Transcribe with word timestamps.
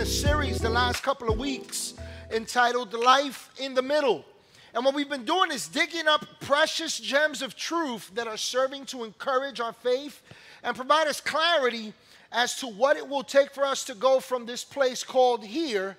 a 0.00 0.06
series 0.06 0.58
the 0.58 0.70
last 0.70 1.02
couple 1.02 1.30
of 1.30 1.38
weeks 1.38 1.92
entitled 2.30 2.94
Life 2.94 3.50
in 3.60 3.74
the 3.74 3.82
Middle. 3.82 4.24
And 4.72 4.82
what 4.82 4.94
we've 4.94 5.10
been 5.10 5.26
doing 5.26 5.52
is 5.52 5.68
digging 5.68 6.08
up 6.08 6.24
precious 6.40 6.98
gems 6.98 7.42
of 7.42 7.54
truth 7.54 8.10
that 8.14 8.26
are 8.26 8.38
serving 8.38 8.86
to 8.86 9.04
encourage 9.04 9.60
our 9.60 9.74
faith 9.74 10.22
and 10.62 10.74
provide 10.74 11.06
us 11.06 11.20
clarity 11.20 11.92
as 12.32 12.56
to 12.60 12.66
what 12.66 12.96
it 12.96 13.06
will 13.06 13.22
take 13.22 13.52
for 13.52 13.62
us 13.62 13.84
to 13.84 13.94
go 13.94 14.20
from 14.20 14.46
this 14.46 14.64
place 14.64 15.04
called 15.04 15.44
here 15.44 15.98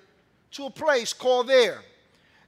to 0.50 0.66
a 0.66 0.70
place 0.70 1.12
called 1.12 1.46
there. 1.46 1.78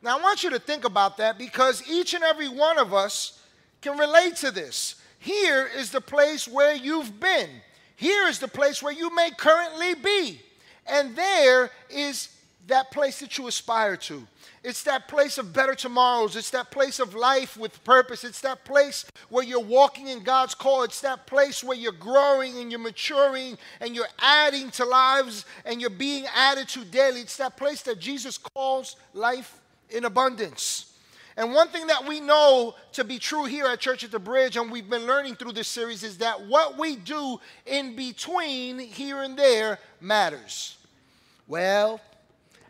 Now, 0.03 0.19
I 0.19 0.23
want 0.23 0.43
you 0.43 0.51
to 0.51 0.59
think 0.59 0.85
about 0.85 1.19
that 1.19 1.39
because 1.39 1.89
each 1.89 2.15
and 2.15 2.25
every 2.25 2.49
one 2.49 2.79
of 2.79 2.93
us 2.93 3.41
can 3.81 3.97
relate 3.97 4.35
to 4.37 4.51
this. 4.51 4.97
Here 5.21 5.71
is 5.77 5.93
the 5.93 6.01
place 6.01 6.49
where 6.49 6.75
you've 6.75 7.21
been. 7.21 7.51
Here 7.95 8.27
is 8.27 8.41
the 8.41 8.49
place 8.49 8.83
where 8.83 8.93
you 8.93 9.15
may 9.15 9.31
currently 9.31 9.95
be. 9.95 10.41
And 10.87 11.17
there 11.17 11.71
is 11.91 12.29
that 12.67 12.91
place 12.91 13.21
that 13.21 13.37
you 13.37 13.47
aspire 13.47 13.97
to. 13.97 14.27
It's 14.63 14.83
that 14.85 15.09
place 15.09 15.37
of 15.37 15.53
better 15.53 15.75
tomorrows. 15.75 16.37
It's 16.37 16.51
that 16.51 16.71
place 16.71 16.99
of 16.99 17.15
life 17.15 17.57
with 17.59 17.85
purpose. 17.85 18.25
It's 18.25 18.41
that 18.41 18.65
place 18.65 19.05
where 19.29 19.45
you're 19.45 19.61
walking 19.61 20.09
in 20.09 20.23
God's 20.23 20.55
call. 20.55 20.83
It's 20.83 21.03
that 21.03 21.27
place 21.27 21.63
where 21.63 21.77
you're 21.77 21.93
growing 21.93 22.59
and 22.59 22.71
you're 22.71 22.81
maturing 22.81 23.59
and 23.81 23.95
you're 23.95 24.09
adding 24.19 24.71
to 24.73 24.87
lives 24.87 25.45
and 25.67 25.81
you're 25.81 25.91
being 25.91 26.25
added 26.35 26.69
to 26.69 26.85
daily. 26.85 27.21
It's 27.21 27.37
that 27.37 27.59
place 27.59 27.83
that 27.83 27.99
Jesus 27.99 28.39
calls 28.39 28.97
life 29.13 29.61
in 29.91 30.07
abundance. 30.07 30.91
And 31.37 31.53
one 31.53 31.69
thing 31.69 31.89
that 31.89 32.07
we 32.07 32.21
know 32.21 32.75
to 32.93 33.05
be 33.05 33.19
true 33.19 33.45
here 33.45 33.67
at 33.67 33.81
Church 33.81 34.05
at 34.05 34.13
the 34.13 34.21
Bridge, 34.21 34.57
and 34.57 34.71
we've 34.71 34.89
been 34.89 35.07
learning 35.07 35.35
through 35.35 35.53
this 35.53 35.69
series, 35.69 36.05
is 36.05 36.19
that 36.19 36.47
what 36.47 36.79
we 36.79 36.97
do 36.97 37.41
in 37.67 37.97
between 37.97 38.79
here 38.79 39.23
and 39.23 39.37
there 39.37 39.81
matters. 40.01 40.79
Well, 41.47 42.01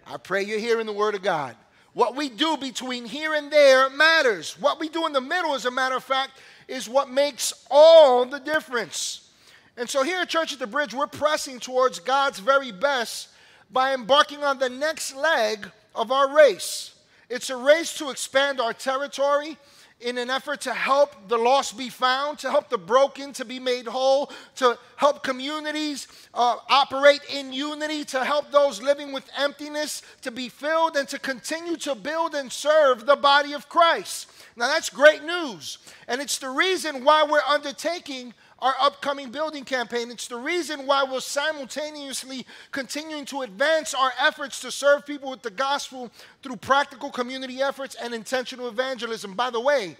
I 0.06 0.16
pray 0.16 0.42
you're 0.42 0.58
hearing 0.58 0.86
the 0.86 0.92
Word 0.92 1.14
of 1.14 1.22
God. 1.22 1.56
What 1.92 2.16
we 2.16 2.28
do 2.28 2.56
between 2.56 3.04
here 3.04 3.34
and 3.34 3.50
there 3.50 3.88
matters. 3.88 4.58
What 4.60 4.80
we 4.80 4.88
do 4.88 5.06
in 5.06 5.12
the 5.12 5.20
middle, 5.20 5.54
as 5.54 5.64
a 5.64 5.70
matter 5.70 5.96
of 5.96 6.02
fact, 6.02 6.32
is 6.66 6.88
what 6.88 7.08
makes 7.08 7.52
all 7.70 8.24
the 8.24 8.40
difference. 8.40 9.30
And 9.76 9.88
so 9.88 10.02
here 10.02 10.20
at 10.20 10.28
Church 10.28 10.52
at 10.52 10.58
the 10.58 10.66
Bridge, 10.66 10.92
we're 10.92 11.06
pressing 11.06 11.60
towards 11.60 12.00
God's 12.00 12.40
very 12.40 12.72
best 12.72 13.28
by 13.70 13.94
embarking 13.94 14.42
on 14.42 14.58
the 14.58 14.70
next 14.70 15.14
leg 15.14 15.68
of 15.94 16.10
our 16.10 16.34
race. 16.34 16.94
It's 17.28 17.50
a 17.50 17.56
race 17.56 17.96
to 17.98 18.10
expand 18.10 18.60
our 18.60 18.72
territory 18.72 19.56
in 20.00 20.18
an 20.18 20.28
effort 20.28 20.60
to 20.62 20.74
help 20.74 21.28
the 21.28 21.38
lost 21.38 21.78
be 21.78 21.88
found, 21.88 22.38
to 22.38 22.50
help 22.50 22.68
the 22.68 22.78
broken 22.78 23.32
to 23.32 23.44
be 23.44 23.58
made 23.58 23.86
whole, 23.86 24.30
to 24.56 24.78
help 24.96 25.22
communities 25.22 26.08
uh, 26.34 26.56
operate 26.68 27.22
in 27.32 27.52
unity, 27.52 28.04
to 28.04 28.24
help 28.24 28.50
those 28.50 28.82
living 28.82 29.12
with 29.12 29.28
emptiness 29.38 30.02
to 30.22 30.30
be 30.30 30.48
filled, 30.48 30.96
and 30.96 31.08
to 31.08 31.18
continue 31.18 31.76
to 31.76 31.94
build 31.94 32.34
and 32.34 32.52
serve 32.52 33.06
the 33.06 33.16
body 33.16 33.52
of 33.52 33.68
Christ. 33.68 34.30
Now, 34.56 34.68
that's 34.68 34.90
great 34.90 35.24
news. 35.24 35.78
And 36.06 36.20
it's 36.20 36.38
the 36.38 36.50
reason 36.50 37.04
why 37.04 37.24
we're 37.24 37.40
undertaking 37.48 38.34
our 38.64 38.74
upcoming 38.80 39.30
building 39.30 39.62
campaign. 39.62 40.10
It's 40.10 40.26
the 40.26 40.36
reason 40.36 40.86
why 40.86 41.04
we're 41.04 41.20
simultaneously 41.20 42.46
continuing 42.72 43.26
to 43.26 43.42
advance 43.42 43.92
our 43.92 44.10
efforts 44.18 44.58
to 44.60 44.72
serve 44.72 45.04
people 45.04 45.30
with 45.30 45.42
the 45.42 45.50
gospel 45.50 46.10
through 46.42 46.56
practical 46.56 47.10
community 47.10 47.60
efforts 47.60 47.94
and 48.02 48.14
intentional 48.14 48.68
evangelism. 48.68 49.34
By 49.34 49.50
the 49.50 49.60
way, 49.60 49.98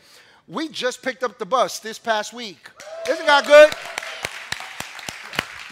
we 0.48 0.68
just 0.70 1.02
picked 1.02 1.22
up 1.22 1.38
the 1.38 1.44
bus 1.44 1.78
this 1.78 1.98
past 1.98 2.32
week. 2.32 2.70
Isn't 3.06 3.26
that 3.26 3.46
good? 3.46 3.70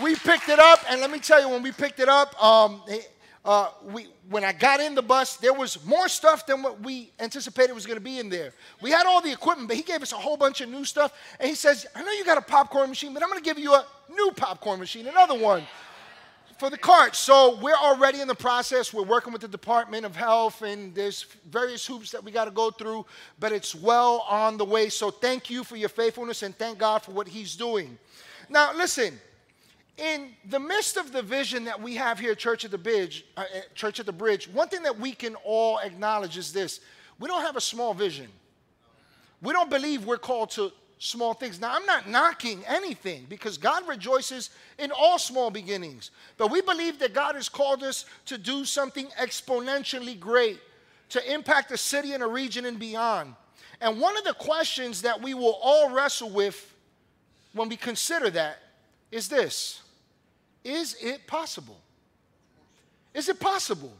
We 0.04 0.14
picked 0.14 0.50
it 0.50 0.58
up, 0.58 0.81
and 0.91 1.00
let 1.00 1.10
me 1.10 1.19
tell 1.19 1.41
you, 1.41 1.48
when 1.48 1.62
we 1.62 1.72
picked 1.72 1.98
it 1.98 2.10
up, 2.10 2.42
um, 2.42 2.82
uh, 3.44 3.70
we, 3.84 4.06
when 4.28 4.44
I 4.44 4.53
got 4.53 4.80
in 4.80 4.94
the 4.94 5.03
bus, 5.03 5.36
there 5.36 5.53
was 5.53 5.84
more 5.84 6.08
stuff 6.08 6.47
than 6.47 6.62
what 6.62 6.80
we 6.80 7.10
anticipated 7.19 7.72
was 7.72 7.86
going 7.86 7.98
to 7.98 8.04
be 8.04 8.20
in 8.20 8.28
there. 8.28 8.53
We 8.80 8.91
had 8.91 9.04
all 9.04 9.20
the 9.20 9.32
equipment, 9.32 9.69
but 9.69 9.76
he 9.76 9.82
gave 9.82 10.00
us 10.00 10.12
a 10.12 10.16
whole 10.16 10.36
bunch 10.36 10.60
of 10.60 10.69
new 10.69 10.84
stuff. 10.84 11.12
And 11.41 11.48
he 11.48 11.56
says, 11.56 11.86
I 11.94 12.04
know 12.04 12.12
you 12.12 12.25
got 12.25 12.38
a 12.38 12.42
popcorn 12.42 12.88
machine, 12.88 13.12
but 13.12 13.22
I'm 13.22 13.28
going 13.28 13.42
to 13.42 13.44
give 13.44 13.58
you 13.58 13.75
a 13.75 13.84
new 14.08 14.31
popcorn 14.36 14.78
machine, 14.78 15.08
another 15.08 15.34
one 15.34 15.64
for 16.58 16.70
the 16.70 16.78
cart. 16.78 17.16
So 17.16 17.58
we're 17.60 17.75
already 17.75 18.20
in 18.20 18.28
the 18.28 18.34
process. 18.36 18.94
We're 18.94 19.02
working 19.02 19.32
with 19.32 19.42
the 19.42 19.48
Department 19.48 20.06
of 20.06 20.14
Health, 20.14 20.62
and 20.62 20.94
there's 20.94 21.26
various 21.50 21.84
hoops 21.84 22.12
that 22.12 22.22
we 22.22 22.31
got 22.31 22.44
to 22.44 22.52
go 22.52 22.70
through, 22.70 23.06
but 23.41 23.50
it's 23.50 23.75
well 23.75 24.25
on 24.31 24.56
the 24.56 24.64
way. 24.64 24.88
So 24.88 25.10
thank 25.10 25.50
you 25.50 25.64
for 25.64 25.75
your 25.75 25.88
faithfulness, 25.88 26.44
and 26.44 26.56
thank 26.56 26.78
God 26.78 27.02
for 27.02 27.10
what 27.10 27.26
he's 27.26 27.56
doing. 27.56 27.98
Now, 28.48 28.72
listen 28.72 29.19
in 29.98 30.30
the 30.48 30.58
midst 30.58 30.97
of 30.97 31.12
the 31.12 31.22
vision 31.22 31.64
that 31.64 31.80
we 31.80 31.94
have 31.97 32.19
here 32.19 32.32
at 32.32 32.38
Church 32.38 32.64
at 32.64 32.70
the 32.70 32.78
Bridge, 32.78 33.25
uh, 33.36 33.44
Church 33.75 34.00
at 34.00 34.06
the 34.06 34.12
Bridge, 34.12 34.48
one 34.48 34.69
thing 34.69 34.82
that 34.82 34.98
we 34.98 35.12
can 35.12 35.34
all 35.44 35.78
acknowledge 35.78 36.36
is 36.38 36.53
this: 36.53 36.80
we 37.19 37.28
don't 37.28 37.42
have 37.42 37.56
a 37.56 37.60
small 37.60 37.94
vision. 37.94 38.28
We 39.42 39.52
don't 39.52 39.70
believe 39.70 40.04
we're 40.04 40.19
called 40.19 40.50
to 40.52 40.72
small 40.98 41.34
things. 41.34 41.60
Now, 41.60 41.75
I'm 41.75 41.84
not 41.84 42.08
knocking 42.08 42.62
anything 42.66 43.26
because 43.28 43.58
God 43.58 43.88
rejoices 43.88 44.50
in 44.78 44.92
all 44.92 45.19
small 45.19 45.50
beginnings. 45.50 46.12
But 46.38 46.52
we 46.52 46.60
believe 46.60 47.00
that 47.00 47.12
God 47.12 47.34
has 47.34 47.48
called 47.48 47.82
us 47.82 48.04
to 48.26 48.38
do 48.38 48.64
something 48.64 49.08
exponentially 49.20 50.19
great, 50.19 50.60
to 51.08 51.32
impact 51.32 51.72
a 51.72 51.76
city 51.76 52.12
and 52.12 52.22
a 52.22 52.26
region 52.28 52.66
and 52.66 52.78
beyond. 52.78 53.34
And 53.81 54.00
one 54.00 54.16
of 54.16 54.22
the 54.22 54.34
questions 54.34 55.02
that 55.02 55.20
we 55.20 55.34
will 55.34 55.58
all 55.60 55.91
wrestle 55.91 56.31
with 56.31 56.72
when 57.52 57.69
we 57.69 57.76
consider 57.76 58.31
that 58.31 58.62
is 59.12 59.28
this 59.28 59.83
is 60.65 60.97
it 61.00 61.27
possible? 61.27 61.78
Is 63.15 63.28
it 63.28 63.39
possible? 63.39 63.93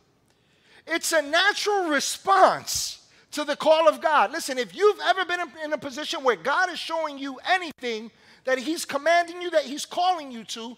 It's 0.87 1.13
a 1.13 1.23
natural 1.23 1.89
response 1.89 3.07
to 3.33 3.45
the 3.45 3.57
call 3.57 3.89
of 3.89 4.01
God. 4.01 4.33
Listen, 4.33 4.59
if 4.59 4.75
you've 4.75 4.99
ever 5.07 5.25
been 5.25 5.41
in 5.65 5.73
a 5.73 5.79
position 5.79 6.23
where 6.23 6.37
God 6.37 6.71
is 6.71 6.79
showing 6.79 7.19
you 7.19 7.39
anything 7.49 8.11
that 8.45 8.59
He's 8.59 8.85
commanding 8.85 9.41
you, 9.41 9.51
that 9.51 9.65
He's 9.65 9.85
calling 9.85 10.31
you 10.31 10.45
to, 10.45 10.77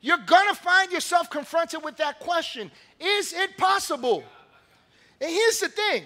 you're 0.00 0.18
to 0.18 0.54
find 0.54 0.92
yourself 0.92 1.30
confronted 1.30 1.82
with 1.82 1.96
that 1.96 2.18
question 2.20 2.70
Is 3.00 3.32
it 3.32 3.56
possible? 3.56 4.24
And 5.20 5.30
here's 5.30 5.60
the 5.60 5.68
thing 5.68 6.04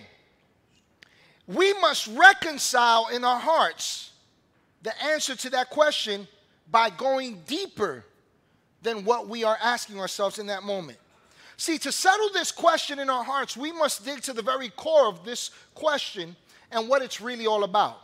we 1.47 1.73
must 1.75 2.07
reconcile 2.09 3.09
in 3.09 3.25
our 3.25 3.41
hearts 3.41 4.13
the 4.83 5.03
answer 5.05 5.35
to 5.37 5.51
that 5.51 5.71
question 5.71 6.27
by 6.71 6.91
going 6.91 7.43
deeper 7.47 8.05
than 8.83 9.05
what 9.05 9.29
we 9.29 9.45
are 9.45 9.59
asking 9.61 10.01
ourselves 10.01 10.39
in 10.39 10.47
that 10.47 10.63
moment. 10.63 10.99
See, 11.57 11.79
to 11.79 11.93
settle 11.93 12.31
this 12.33 12.51
question 12.51 12.99
in 12.99 13.11
our 13.11 13.25
hearts, 13.25 13.57
we 13.57 13.73
must 13.73 14.05
dig 14.05 14.23
to 14.23 14.33
the 14.33 14.43
very 14.43 14.71
core 14.71 15.09
of 15.09 15.25
this 15.25 15.51
question 15.75 16.35
and 16.71 16.89
what 16.89 17.03
it's 17.03 17.21
really 17.21 17.47
all 17.47 17.65
about. 17.65 17.99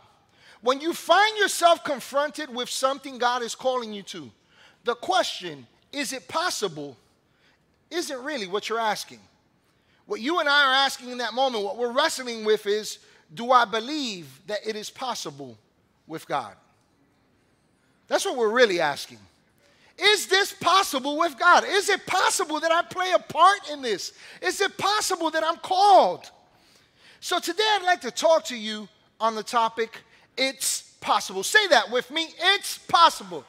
When 0.61 0.81
you 0.81 0.93
find 0.93 1.37
yourself 1.37 1.83
confronted 1.83 2.53
with 2.53 2.69
something 2.69 3.17
God 3.17 3.41
is 3.41 3.55
calling 3.55 3.93
you 3.93 4.03
to, 4.03 4.29
the 4.83 4.95
question, 4.95 5.65
is 5.91 6.13
it 6.13 6.27
possible, 6.27 6.97
isn't 7.89 8.23
really 8.23 8.47
what 8.47 8.69
you're 8.69 8.79
asking. 8.79 9.19
What 10.05 10.21
you 10.21 10.39
and 10.39 10.47
I 10.47 10.65
are 10.65 10.85
asking 10.85 11.09
in 11.09 11.17
that 11.17 11.33
moment, 11.33 11.63
what 11.63 11.77
we're 11.77 11.91
wrestling 11.91 12.45
with 12.45 12.65
is, 12.65 12.99
do 13.33 13.51
I 13.51 13.65
believe 13.65 14.41
that 14.47 14.59
it 14.65 14.75
is 14.75 14.89
possible 14.89 15.57
with 16.05 16.27
God? 16.27 16.53
That's 18.07 18.25
what 18.25 18.37
we're 18.37 18.51
really 18.51 18.79
asking. 18.79 19.19
Is 19.97 20.27
this 20.27 20.53
possible 20.53 21.17
with 21.17 21.37
God? 21.39 21.63
Is 21.67 21.89
it 21.89 22.05
possible 22.05 22.59
that 22.59 22.71
I 22.71 22.83
play 22.83 23.11
a 23.15 23.19
part 23.19 23.69
in 23.71 23.81
this? 23.81 24.13
Is 24.41 24.61
it 24.61 24.77
possible 24.77 25.31
that 25.31 25.43
I'm 25.43 25.57
called? 25.57 26.29
So 27.19 27.39
today 27.39 27.63
I'd 27.75 27.83
like 27.83 28.01
to 28.01 28.11
talk 28.11 28.45
to 28.45 28.57
you 28.57 28.87
on 29.19 29.35
the 29.35 29.41
topic, 29.41 29.97
it's 30.37 30.81
possible. 31.01 31.41
Say 31.41 31.67
that 31.69 31.89
with 31.89 32.11
me, 32.11 32.27
it's 32.39 32.77
possible. 32.77 33.43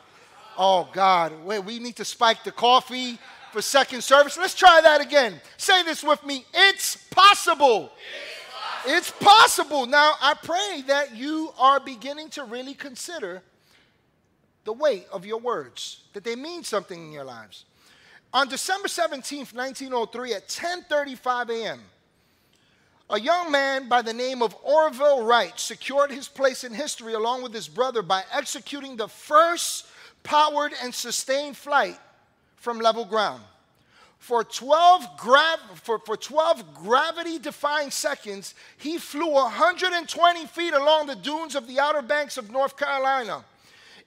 Oh 0.57 0.89
God, 0.93 1.33
wait, 1.45 1.65
we 1.65 1.79
need 1.79 1.97
to 1.97 2.05
spike 2.05 2.43
the 2.45 2.53
coffee 2.53 3.19
for 3.53 3.61
second 3.61 4.03
service. 4.03 4.39
Let's 4.39 4.55
try 4.55 4.81
that 4.83 5.03
again. 5.03 5.41
Say 5.59 5.83
this 5.83 6.03
with 6.03 6.25
me, 6.25 6.47
it's 6.55 6.97
possible. 6.97 7.91
It's 7.91 7.91
possible. 7.91 7.93
It's 8.87 9.11
possible. 9.11 9.87
Now, 9.87 10.15
I 10.21 10.35
pray 10.35 10.83
that 10.87 11.15
you 11.15 11.53
are 11.59 11.81
beginning 11.81 12.31
to 12.31 12.45
really 12.45 12.75
consider 12.75 13.43
the 14.69 14.73
weight 14.75 15.07
of 15.11 15.25
your 15.25 15.41
words, 15.41 16.03
that 16.13 16.25
they 16.25 16.37
mean 16.37 16.63
something 16.63 17.07
in 17.07 17.11
your 17.11 17.25
lives. 17.25 17.65
On 18.35 18.47
December 18.47 18.87
17th, 18.87 19.55
1903, 19.55 20.35
at 20.35 20.47
10:35 20.47 21.49
a.m., 21.49 21.81
a 23.09 23.19
young 23.19 23.51
man 23.51 23.89
by 23.89 24.03
the 24.03 24.13
name 24.13 24.43
of 24.43 24.55
Orville 24.63 25.25
Wright 25.25 25.59
secured 25.59 26.11
his 26.11 26.29
place 26.29 26.65
in 26.65 26.75
history 26.75 27.15
along 27.15 27.43
with 27.43 27.55
his 27.55 27.67
brother 27.67 28.03
by 28.03 28.25
executing 28.31 28.99
the 28.99 29.09
first 29.09 29.87
powered 30.23 30.75
and 30.83 30.95
sustained 30.95 31.57
flight 31.57 31.99
from 32.57 32.79
level 32.79 33.07
ground. 33.07 33.43
For 34.19 34.45
12, 34.45 35.17
grav- 35.17 35.81
for, 35.83 35.99
for 36.01 36.19
12 36.19 36.75
gravity 36.75 37.39
defying 37.39 37.91
seconds, 37.91 38.55
he 38.77 38.99
flew 38.99 39.33
120 39.33 40.45
feet 40.45 40.75
along 40.75 41.07
the 41.07 41.17
dunes 41.17 41.55
of 41.55 41.67
the 41.67 41.81
Outer 41.81 42.03
Banks 42.03 42.37
of 42.37 42.51
North 42.51 42.77
Carolina. 42.77 43.47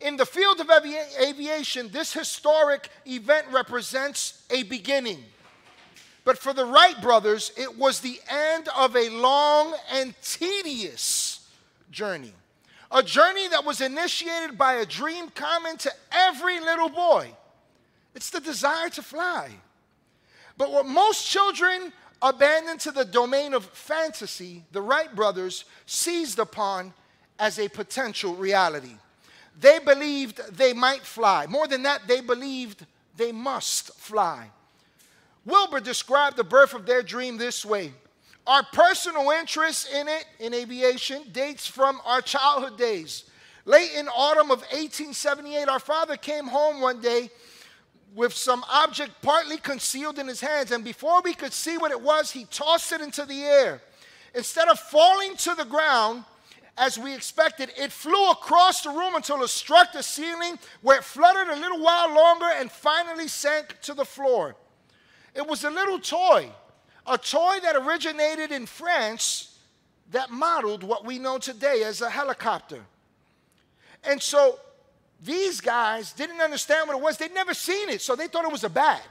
In 0.02 0.18
the 0.18 0.26
field 0.26 0.60
of 0.60 0.70
avi- 0.70 0.98
aviation, 1.20 1.90
this 1.90 2.14
historic 2.14 2.90
event 3.06 3.46
represents 3.52 4.44
a 4.50 4.64
beginning. 4.64 5.24
But 6.24 6.38
for 6.38 6.54
the 6.54 6.66
Wright 6.66 7.00
brothers, 7.02 7.52
it 7.56 7.78
was 7.78 8.00
the 8.00 8.20
end 8.28 8.68
of 8.76 8.96
a 8.96 9.10
long 9.10 9.76
and 9.92 10.14
tedious 10.22 11.48
journey. 11.92 12.34
A 12.92 13.02
journey 13.02 13.48
that 13.48 13.64
was 13.64 13.80
initiated 13.80 14.58
by 14.58 14.74
a 14.74 14.86
dream 14.86 15.30
common 15.30 15.78
to 15.78 15.92
every 16.12 16.60
little 16.60 16.90
boy. 16.90 17.32
It's 18.16 18.30
the 18.30 18.42
desire 18.42 18.90
to 18.90 19.02
fly. 19.02 19.52
But 20.58 20.72
what 20.72 20.86
most 20.86 21.28
children 21.30 21.94
abandon 22.22 22.78
to 22.80 22.92
the 22.92 23.06
domain 23.06 23.54
of 23.54 23.66
fantasy, 23.66 24.64
the 24.72 24.82
Wright 24.82 25.14
brothers 25.16 25.66
seized 25.86 26.40
upon 26.40 26.94
as 27.40 27.58
a 27.58 27.68
potential 27.70 28.36
reality. 28.36 28.98
They 29.60 29.80
believed 29.80 30.42
they 30.56 30.74
might 30.74 31.02
fly. 31.02 31.46
More 31.48 31.68
than 31.68 31.84
that, 31.84 32.08
they 32.08 32.22
believed 32.22 32.86
they 33.18 33.32
must 33.32 33.94
fly. 33.96 34.50
Wilbur 35.46 35.80
described 35.80 36.38
the 36.38 36.44
birth 36.44 36.74
of 36.74 36.86
their 36.86 37.02
dream 37.02 37.38
this 37.38 37.66
way 37.66 37.94
Our 38.48 38.64
personal 38.72 39.30
interest 39.32 39.92
in 39.94 40.08
it, 40.08 40.26
in 40.40 40.54
aviation, 40.54 41.24
dates 41.32 41.68
from 41.68 42.00
our 42.06 42.22
childhood 42.22 42.78
days. 42.78 43.26
Late 43.66 43.92
in 43.96 44.08
autumn 44.08 44.50
of 44.50 44.60
1878, 44.72 45.68
our 45.68 45.80
father 45.80 46.18
came 46.18 46.48
home 46.48 46.82
one 46.82 47.00
day 47.00 47.30
with 48.16 48.34
some 48.34 48.66
object 48.70 49.12
partly 49.22 49.58
concealed 49.58 50.20
in 50.20 50.28
his 50.28 50.42
hands, 50.42 50.72
and 50.72 50.84
before 50.84 51.22
we 51.22 51.34
could 51.34 51.54
see 51.54 51.78
what 51.78 51.92
it 51.92 52.02
was, 52.02 52.32
he 52.32 52.46
tossed 52.46 52.92
it 52.92 53.02
into 53.02 53.26
the 53.26 53.44
air. 53.44 53.82
Instead 54.34 54.68
of 54.68 54.80
falling 54.80 55.36
to 55.38 55.56
the 55.56 55.66
ground, 55.66 56.24
as 56.78 56.98
we 56.98 57.14
expected, 57.14 57.72
it 57.78 57.92
flew 57.92 58.32
across 58.32 58.82
the 58.82 58.90
room 58.90 59.16
until 59.16 59.44
it 59.44 59.50
struck 59.50 59.92
the 59.92 60.02
ceiling, 60.02 60.58
where 60.82 60.98
it 60.98 61.04
fluttered 61.04 61.50
a 61.50 61.60
little 61.60 61.80
while 61.80 62.14
longer 62.14 62.48
and 62.56 62.72
finally 62.72 63.28
sank 63.28 63.80
to 63.82 63.94
the 63.94 64.06
floor. 64.06 64.56
It 65.36 65.48
was 65.48 65.64
a 65.64 65.70
little 65.70 66.00
toy, 66.00 66.50
a 67.06 67.18
toy 67.18 67.58
that 67.62 67.76
originated 67.76 68.52
in 68.52 68.66
France 68.66 69.60
that 70.12 70.30
modeled 70.30 70.84
what 70.84 71.06
we 71.06 71.20
know 71.20 71.38
today 71.38 71.84
as 71.84 72.02
a 72.02 72.10
helicopter. 72.10 72.82
And 74.04 74.22
so 74.22 74.60
these 75.24 75.62
guys 75.62 76.14
didn't 76.14 76.42
understand 76.42 76.88
what 76.88 76.98
it 76.98 77.04
was. 77.04 77.18
They'd 77.18 77.34
never 77.34 77.54
seen 77.54 77.90
it, 77.90 78.02
so 78.02 78.16
they 78.16 78.28
thought 78.28 78.46
it 78.46 78.52
was 78.52 78.64
a 78.64 78.70
bat. 78.70 79.02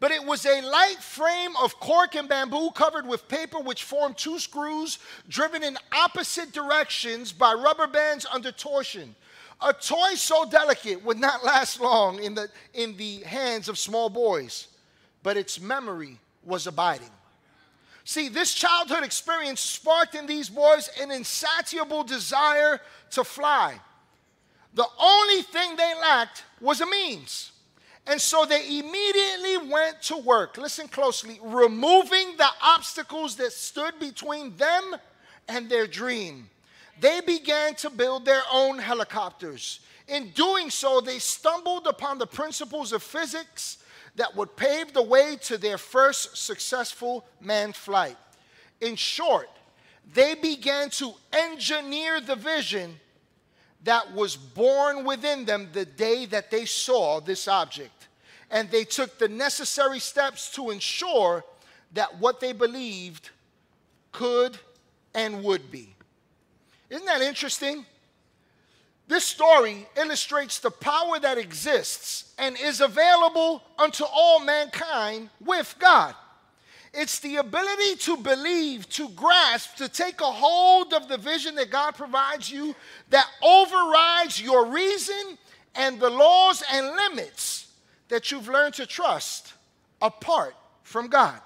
But 0.00 0.12
it 0.12 0.24
was 0.24 0.46
a 0.46 0.62
light 0.62 0.96
frame 1.00 1.54
of 1.62 1.78
cork 1.78 2.14
and 2.14 2.26
bamboo 2.26 2.70
covered 2.70 3.06
with 3.06 3.28
paper, 3.28 3.60
which 3.60 3.84
formed 3.84 4.16
two 4.16 4.38
screws 4.38 4.98
driven 5.28 5.62
in 5.62 5.76
opposite 5.92 6.52
directions 6.52 7.32
by 7.32 7.52
rubber 7.52 7.86
bands 7.86 8.26
under 8.32 8.50
torsion. 8.50 9.14
A 9.60 9.74
toy 9.74 10.14
so 10.14 10.46
delicate 10.46 11.04
would 11.04 11.18
not 11.18 11.44
last 11.44 11.80
long 11.80 12.22
in 12.22 12.34
the, 12.34 12.48
in 12.72 12.96
the 12.96 13.20
hands 13.20 13.68
of 13.68 13.78
small 13.78 14.08
boys, 14.08 14.68
but 15.22 15.36
its 15.36 15.60
memory 15.60 16.18
was 16.44 16.66
abiding. 16.66 17.10
See, 18.04 18.30
this 18.30 18.54
childhood 18.54 19.04
experience 19.04 19.60
sparked 19.60 20.14
in 20.14 20.26
these 20.26 20.48
boys 20.48 20.88
an 20.98 21.10
insatiable 21.10 22.04
desire 22.04 22.80
to 23.10 23.22
fly. 23.22 23.78
The 24.72 24.86
only 24.98 25.42
thing 25.42 25.76
they 25.76 25.94
lacked 26.00 26.44
was 26.58 26.80
a 26.80 26.86
means. 26.86 27.49
And 28.10 28.20
so 28.20 28.44
they 28.44 28.80
immediately 28.80 29.70
went 29.70 30.02
to 30.02 30.16
work. 30.16 30.58
Listen 30.58 30.88
closely, 30.88 31.38
removing 31.40 32.36
the 32.36 32.48
obstacles 32.60 33.36
that 33.36 33.52
stood 33.52 34.00
between 34.00 34.56
them 34.56 34.96
and 35.48 35.70
their 35.70 35.86
dream. 35.86 36.50
They 36.98 37.20
began 37.20 37.76
to 37.76 37.88
build 37.88 38.24
their 38.24 38.42
own 38.52 38.80
helicopters. 38.80 39.78
In 40.08 40.30
doing 40.30 40.70
so, 40.70 41.00
they 41.00 41.20
stumbled 41.20 41.86
upon 41.86 42.18
the 42.18 42.26
principles 42.26 42.92
of 42.92 43.04
physics 43.04 43.78
that 44.16 44.34
would 44.34 44.56
pave 44.56 44.92
the 44.92 45.02
way 45.02 45.36
to 45.42 45.56
their 45.56 45.78
first 45.78 46.36
successful 46.36 47.24
manned 47.40 47.76
flight. 47.76 48.16
In 48.80 48.96
short, 48.96 49.48
they 50.14 50.34
began 50.34 50.90
to 50.90 51.12
engineer 51.32 52.20
the 52.20 52.34
vision 52.34 52.98
that 53.84 54.12
was 54.12 54.36
born 54.36 55.04
within 55.04 55.44
them 55.44 55.68
the 55.72 55.84
day 55.84 56.26
that 56.26 56.50
they 56.50 56.64
saw 56.64 57.20
this 57.20 57.46
object. 57.46 57.99
And 58.50 58.70
they 58.70 58.84
took 58.84 59.18
the 59.18 59.28
necessary 59.28 60.00
steps 60.00 60.50
to 60.54 60.70
ensure 60.70 61.44
that 61.92 62.18
what 62.18 62.40
they 62.40 62.52
believed 62.52 63.30
could 64.12 64.58
and 65.14 65.42
would 65.44 65.70
be. 65.70 65.94
Isn't 66.88 67.06
that 67.06 67.22
interesting? 67.22 67.86
This 69.06 69.24
story 69.24 69.88
illustrates 69.96 70.60
the 70.60 70.70
power 70.70 71.18
that 71.18 71.36
exists 71.38 72.32
and 72.38 72.56
is 72.60 72.80
available 72.80 73.62
unto 73.78 74.04
all 74.04 74.38
mankind 74.38 75.30
with 75.44 75.74
God. 75.78 76.14
It's 76.92 77.20
the 77.20 77.36
ability 77.36 77.96
to 77.96 78.16
believe, 78.16 78.88
to 78.90 79.08
grasp, 79.10 79.76
to 79.76 79.88
take 79.88 80.20
a 80.20 80.24
hold 80.24 80.92
of 80.92 81.08
the 81.08 81.18
vision 81.18 81.54
that 81.56 81.70
God 81.70 81.96
provides 81.96 82.50
you 82.50 82.74
that 83.10 83.26
overrides 83.42 84.40
your 84.40 84.66
reason 84.66 85.38
and 85.74 86.00
the 86.00 86.10
laws 86.10 86.62
and 86.72 86.86
limits 86.86 87.49
that 88.10 88.30
you've 88.30 88.48
learned 88.48 88.74
to 88.74 88.86
trust 88.86 89.54
apart 90.02 90.54
from 90.82 91.08
God. 91.08 91.40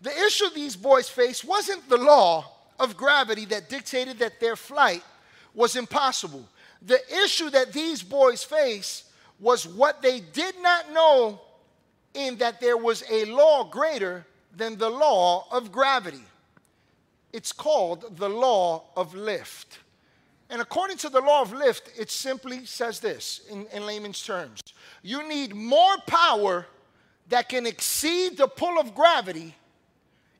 The 0.00 0.16
issue 0.24 0.50
these 0.54 0.76
boys 0.76 1.08
faced 1.08 1.44
wasn't 1.44 1.88
the 1.88 1.96
law 1.96 2.50
of 2.78 2.96
gravity 2.96 3.46
that 3.46 3.68
dictated 3.68 4.18
that 4.18 4.40
their 4.40 4.56
flight 4.56 5.02
was 5.54 5.76
impossible. 5.76 6.46
The 6.82 7.00
issue 7.24 7.50
that 7.50 7.72
these 7.72 8.02
boys 8.02 8.44
faced 8.44 9.04
was 9.40 9.66
what 9.66 10.02
they 10.02 10.20
did 10.20 10.54
not 10.60 10.92
know 10.92 11.40
in 12.12 12.36
that 12.36 12.60
there 12.60 12.76
was 12.76 13.02
a 13.10 13.24
law 13.24 13.64
greater 13.64 14.26
than 14.54 14.76
the 14.76 14.90
law 14.90 15.46
of 15.50 15.72
gravity. 15.72 16.24
It's 17.32 17.52
called 17.52 18.16
the 18.18 18.28
law 18.28 18.84
of 18.96 19.14
lift. 19.14 19.78
And 20.54 20.62
according 20.62 20.98
to 20.98 21.08
the 21.08 21.20
law 21.20 21.42
of 21.42 21.52
lift, 21.52 21.90
it 21.98 22.12
simply 22.12 22.64
says 22.64 23.00
this 23.00 23.40
in, 23.50 23.66
in 23.72 23.84
layman's 23.84 24.22
terms 24.22 24.60
you 25.02 25.28
need 25.28 25.52
more 25.52 25.96
power 26.06 26.64
that 27.28 27.48
can 27.48 27.66
exceed 27.66 28.36
the 28.36 28.46
pull 28.46 28.78
of 28.78 28.94
gravity 28.94 29.56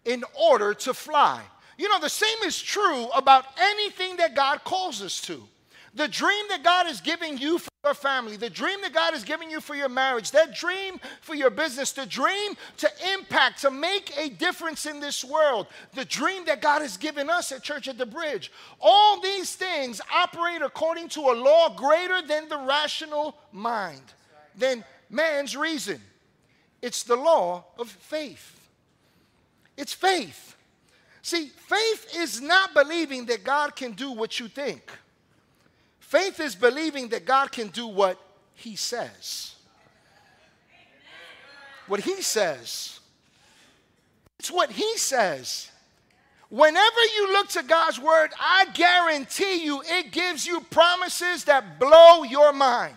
in 0.04 0.22
order 0.40 0.72
to 0.72 0.94
fly. 0.94 1.42
You 1.76 1.88
know, 1.88 1.98
the 1.98 2.08
same 2.08 2.38
is 2.44 2.62
true 2.62 3.08
about 3.08 3.46
anything 3.58 4.18
that 4.18 4.36
God 4.36 4.62
calls 4.62 5.02
us 5.02 5.20
to. 5.22 5.42
The 5.96 6.08
dream 6.08 6.44
that 6.48 6.64
God 6.64 6.88
is 6.88 7.00
giving 7.00 7.38
you 7.38 7.58
for 7.58 7.70
your 7.84 7.94
family, 7.94 8.36
the 8.36 8.50
dream 8.50 8.80
that 8.82 8.92
God 8.92 9.14
is 9.14 9.22
giving 9.22 9.48
you 9.48 9.60
for 9.60 9.76
your 9.76 9.88
marriage, 9.88 10.32
that 10.32 10.52
dream 10.52 10.98
for 11.20 11.36
your 11.36 11.50
business, 11.50 11.92
the 11.92 12.04
dream 12.04 12.54
to 12.78 12.90
impact, 13.12 13.60
to 13.60 13.70
make 13.70 14.12
a 14.18 14.28
difference 14.28 14.86
in 14.86 14.98
this 14.98 15.24
world, 15.24 15.68
the 15.94 16.04
dream 16.04 16.46
that 16.46 16.60
God 16.60 16.82
has 16.82 16.96
given 16.96 17.30
us 17.30 17.52
at 17.52 17.62
Church 17.62 17.86
at 17.86 17.96
the 17.96 18.06
Bridge. 18.06 18.50
All 18.80 19.20
these 19.20 19.54
things 19.54 20.00
operate 20.12 20.62
according 20.62 21.10
to 21.10 21.20
a 21.20 21.34
law 21.34 21.68
greater 21.76 22.22
than 22.26 22.48
the 22.48 22.58
rational 22.58 23.36
mind, 23.52 24.02
than 24.56 24.84
man's 25.10 25.56
reason. 25.56 26.00
It's 26.82 27.04
the 27.04 27.16
law 27.16 27.66
of 27.78 27.88
faith. 27.88 28.68
It's 29.76 29.92
faith. 29.92 30.56
See, 31.22 31.46
faith 31.46 32.16
is 32.16 32.40
not 32.40 32.74
believing 32.74 33.26
that 33.26 33.44
God 33.44 33.76
can 33.76 33.92
do 33.92 34.10
what 34.10 34.40
you 34.40 34.48
think. 34.48 34.82
Faith 36.14 36.38
is 36.38 36.54
believing 36.54 37.08
that 37.08 37.24
God 37.24 37.50
can 37.50 37.66
do 37.66 37.88
what 37.88 38.20
He 38.54 38.76
says. 38.76 39.56
What 41.88 41.98
He 41.98 42.22
says. 42.22 43.00
It's 44.38 44.48
what 44.48 44.70
He 44.70 44.96
says. 44.96 45.72
Whenever 46.50 47.00
you 47.16 47.32
look 47.32 47.48
to 47.48 47.64
God's 47.64 47.98
word, 47.98 48.30
I 48.38 48.66
guarantee 48.74 49.64
you 49.64 49.82
it 49.84 50.12
gives 50.12 50.46
you 50.46 50.60
promises 50.60 51.42
that 51.46 51.80
blow 51.80 52.22
your 52.22 52.52
mind. 52.52 52.94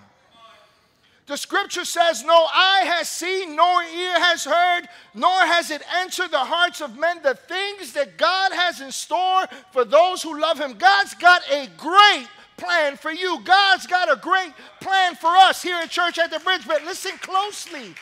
The 1.25 1.37
scripture 1.37 1.85
says, 1.85 2.23
No 2.23 2.45
eye 2.53 2.83
has 2.85 3.09
seen, 3.09 3.55
nor 3.55 3.81
ear 3.81 4.19
has 4.19 4.45
heard, 4.45 4.87
nor 5.15 5.39
has 5.39 5.71
it 5.71 5.81
entered 6.01 6.29
the 6.29 6.37
hearts 6.37 6.81
of 6.81 6.99
men 6.99 7.21
the 7.23 7.33
things 7.33 7.93
that 7.93 8.19
God 8.19 8.51
has 8.51 8.79
in 8.79 8.91
store 8.91 9.47
for 9.71 9.83
those 9.85 10.21
who 10.21 10.39
love 10.39 10.59
Him. 10.59 10.75
God's 10.77 11.15
got 11.15 11.41
a 11.49 11.67
great 11.77 12.27
plan 12.57 12.97
for 12.97 13.11
you. 13.11 13.39
God's 13.43 13.87
got 13.87 14.11
a 14.11 14.19
great 14.19 14.53
plan 14.81 15.15
for 15.15 15.29
us 15.29 15.61
here 15.61 15.77
at 15.77 15.89
Church 15.89 16.17
at 16.17 16.31
the 16.31 16.39
Bridge, 16.39 16.67
but 16.67 16.83
listen 16.83 17.13
closely. 17.19 17.93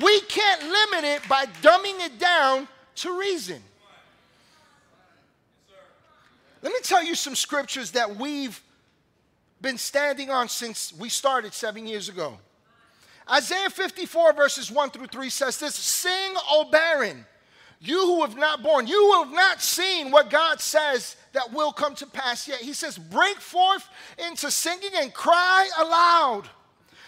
We 0.00 0.20
can't 0.22 0.62
limit 0.62 1.04
it 1.04 1.28
by 1.28 1.46
dumbing 1.62 2.04
it 2.04 2.18
down 2.18 2.68
to 2.96 3.18
reason. 3.18 3.62
Let 6.62 6.72
me 6.72 6.78
tell 6.82 7.02
you 7.02 7.14
some 7.14 7.34
scriptures 7.34 7.92
that 7.92 8.16
we've 8.16 8.60
been 9.60 9.78
standing 9.78 10.30
on 10.30 10.48
since 10.48 10.92
we 10.92 11.08
started 11.08 11.54
seven 11.54 11.86
years 11.86 12.08
ago. 12.08 12.38
Isaiah 13.30 13.70
54, 13.70 14.32
verses 14.32 14.70
1 14.70 14.90
through 14.90 15.06
3 15.06 15.30
says 15.30 15.58
this 15.58 15.74
Sing, 15.74 16.34
O 16.50 16.68
barren, 16.70 17.24
you 17.80 17.98
who 17.98 18.20
have 18.20 18.36
not 18.36 18.62
born, 18.62 18.86
you 18.86 18.94
who 18.94 19.24
have 19.24 19.32
not 19.32 19.62
seen 19.62 20.10
what 20.10 20.28
God 20.28 20.60
says 20.60 21.16
that 21.32 21.52
will 21.52 21.72
come 21.72 21.94
to 21.96 22.06
pass 22.06 22.46
yet. 22.46 22.60
He 22.60 22.74
says, 22.74 22.98
Break 22.98 23.38
forth 23.38 23.88
into 24.18 24.50
singing 24.50 24.90
and 24.96 25.14
cry 25.14 25.68
aloud. 25.78 26.50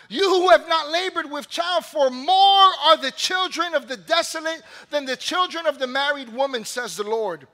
You 0.08 0.28
who 0.28 0.50
have 0.50 0.68
not 0.68 0.90
labored 0.90 1.30
with 1.30 1.48
child, 1.48 1.84
for 1.84 2.10
more 2.10 2.36
are 2.84 2.96
the 2.96 3.12
children 3.12 3.74
of 3.74 3.88
the 3.88 3.96
desolate 3.96 4.62
than 4.90 5.04
the 5.04 5.16
children 5.16 5.66
of 5.66 5.78
the 5.78 5.86
married 5.86 6.28
woman, 6.30 6.64
says 6.64 6.96
the 6.96 7.02
Lord. 7.02 7.46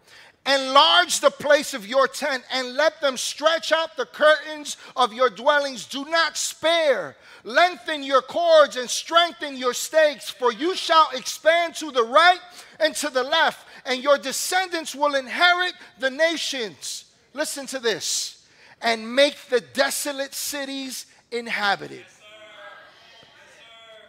Enlarge 0.48 1.20
the 1.20 1.30
place 1.30 1.74
of 1.74 1.86
your 1.86 2.08
tent 2.08 2.42
and 2.50 2.74
let 2.74 3.02
them 3.02 3.18
stretch 3.18 3.70
out 3.70 3.96
the 3.98 4.06
curtains 4.06 4.78
of 4.96 5.12
your 5.12 5.28
dwellings. 5.28 5.84
Do 5.84 6.06
not 6.06 6.38
spare. 6.38 7.16
Lengthen 7.44 8.02
your 8.02 8.22
cords 8.22 8.76
and 8.76 8.88
strengthen 8.88 9.58
your 9.58 9.74
stakes, 9.74 10.30
for 10.30 10.50
you 10.50 10.74
shall 10.74 11.10
expand 11.14 11.74
to 11.76 11.90
the 11.90 12.02
right 12.02 12.40
and 12.80 12.94
to 12.96 13.10
the 13.10 13.22
left, 13.22 13.66
and 13.84 14.02
your 14.02 14.16
descendants 14.16 14.94
will 14.94 15.16
inherit 15.16 15.74
the 15.98 16.10
nations. 16.10 17.04
Listen 17.34 17.66
to 17.66 17.78
this 17.78 18.46
and 18.80 19.14
make 19.14 19.36
the 19.50 19.60
desolate 19.60 20.32
cities 20.32 21.06
inhabited. 21.30 22.04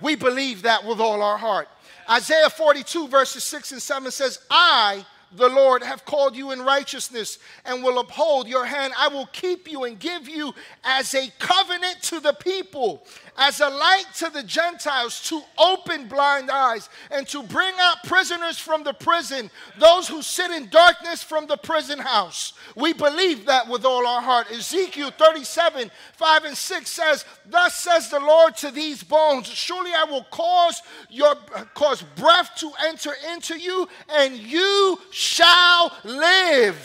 We 0.01 0.15
believe 0.15 0.62
that 0.62 0.86
with 0.86 1.01
all 1.01 1.22
our 1.22 1.38
heart. 1.38 1.67
Isaiah 2.10 2.50
42, 2.50 3.10
verses 3.10 3.43
6 3.43 3.74
and 3.74 3.81
7 3.81 4.10
says, 4.12 4.39
I 4.50 5.05
the 5.31 5.48
Lord 5.48 5.83
have 5.83 6.05
called 6.05 6.36
you 6.36 6.51
in 6.51 6.62
righteousness 6.62 7.39
and 7.65 7.83
will 7.83 8.00
uphold 8.00 8.48
your 8.48 8.65
hand. 8.65 8.93
I 8.98 9.07
will 9.09 9.27
keep 9.27 9.71
you 9.71 9.83
and 9.83 10.00
give 10.00 10.27
you 10.27 10.53
as 10.83 11.13
a 11.13 11.31
covenant 11.39 12.01
to 12.03 12.19
the 12.19 12.33
people, 12.33 13.05
as 13.39 13.62
a 13.62 13.69
light 13.69 14.03
to 14.17 14.29
the 14.29 14.43
Gentiles, 14.43 15.22
to 15.29 15.41
open 15.58 16.10
blind 16.10 16.51
eyes 16.51 16.89
and 17.10 17.25
to 17.29 17.41
bring 17.41 17.74
out 17.79 18.03
prisoners 18.03 18.60
from 18.60 18.84
the 18.84 18.93
prison, 18.93 19.50
those 19.79 20.10
who 20.10 20.22
sit 20.22 20.51
in 20.51 20.67
darkness 20.69 21.24
from 21.24 21.48
the 21.48 21.55
prison 21.55 22.00
house. 22.00 22.53
We 22.75 22.91
believe 22.91 23.46
that 23.46 23.69
with 23.69 23.86
all 23.86 24.05
our 24.05 24.22
heart. 24.22 24.51
Ezekiel 24.51 25.12
37 25.12 25.89
5 26.17 26.43
and 26.43 26.58
6 26.58 26.89
says, 26.89 27.25
Thus 27.46 27.75
says 27.75 28.10
the 28.10 28.19
Lord 28.19 28.58
to 28.58 28.72
these 28.72 29.03
bones, 29.03 29.48
Surely 29.48 29.91
I 29.93 30.03
will 30.03 30.25
cause 30.25 30.81
your 31.10 31.36
cause 31.74 32.03
breath 32.17 32.51
to 32.58 32.72
enter 32.86 33.13
into 33.31 33.58
you, 33.58 33.88
and 34.10 34.36
you 34.36 35.00
shall 35.12 35.96
live. 36.03 36.77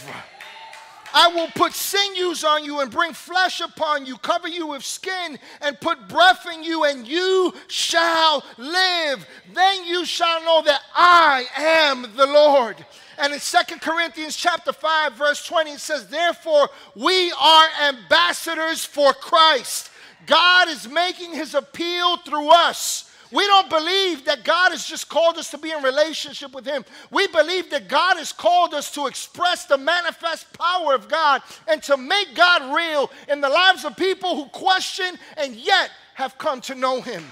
I 1.14 1.28
will 1.28 1.46
put 1.54 1.72
sinews 1.72 2.42
on 2.42 2.64
you 2.64 2.80
and 2.80 2.90
bring 2.90 3.12
flesh 3.12 3.60
upon 3.60 4.04
you, 4.04 4.18
cover 4.18 4.48
you 4.48 4.66
with 4.66 4.84
skin, 4.84 5.38
and 5.60 5.80
put 5.80 6.08
breath 6.08 6.44
in 6.52 6.64
you, 6.64 6.84
and 6.84 7.06
you 7.06 7.54
shall 7.68 8.44
live. 8.58 9.24
Then 9.54 9.84
you 9.86 10.04
shall 10.04 10.44
know 10.44 10.62
that 10.62 10.82
I 10.92 11.46
am 11.56 12.02
the 12.16 12.26
Lord. 12.26 12.84
And 13.16 13.32
in 13.32 13.38
Second 13.38 13.80
Corinthians 13.80 14.36
chapter 14.36 14.72
5, 14.72 15.12
verse 15.14 15.46
20, 15.46 15.70
it 15.70 15.78
says, 15.78 16.08
Therefore, 16.08 16.68
we 16.96 17.32
are 17.40 17.68
ambassadors 17.84 18.84
for 18.84 19.12
Christ. 19.12 19.90
God 20.26 20.68
is 20.68 20.88
making 20.88 21.32
his 21.32 21.54
appeal 21.54 22.16
through 22.16 22.50
us. 22.50 23.08
We 23.34 23.44
don't 23.48 23.68
believe 23.68 24.26
that 24.26 24.44
God 24.44 24.70
has 24.70 24.86
just 24.86 25.08
called 25.08 25.38
us 25.38 25.50
to 25.50 25.58
be 25.58 25.72
in 25.72 25.82
relationship 25.82 26.54
with 26.54 26.64
Him. 26.64 26.84
We 27.10 27.26
believe 27.26 27.68
that 27.70 27.88
God 27.88 28.16
has 28.16 28.32
called 28.32 28.74
us 28.74 28.92
to 28.92 29.08
express 29.08 29.64
the 29.64 29.76
manifest 29.76 30.56
power 30.56 30.94
of 30.94 31.08
God 31.08 31.42
and 31.66 31.82
to 31.82 31.96
make 31.96 32.36
God 32.36 32.72
real 32.72 33.10
in 33.28 33.40
the 33.40 33.48
lives 33.48 33.84
of 33.84 33.96
people 33.96 34.36
who 34.36 34.48
question 34.50 35.18
and 35.36 35.56
yet 35.56 35.90
have 36.14 36.38
come 36.38 36.60
to 36.60 36.76
know 36.76 37.00
Him. 37.00 37.24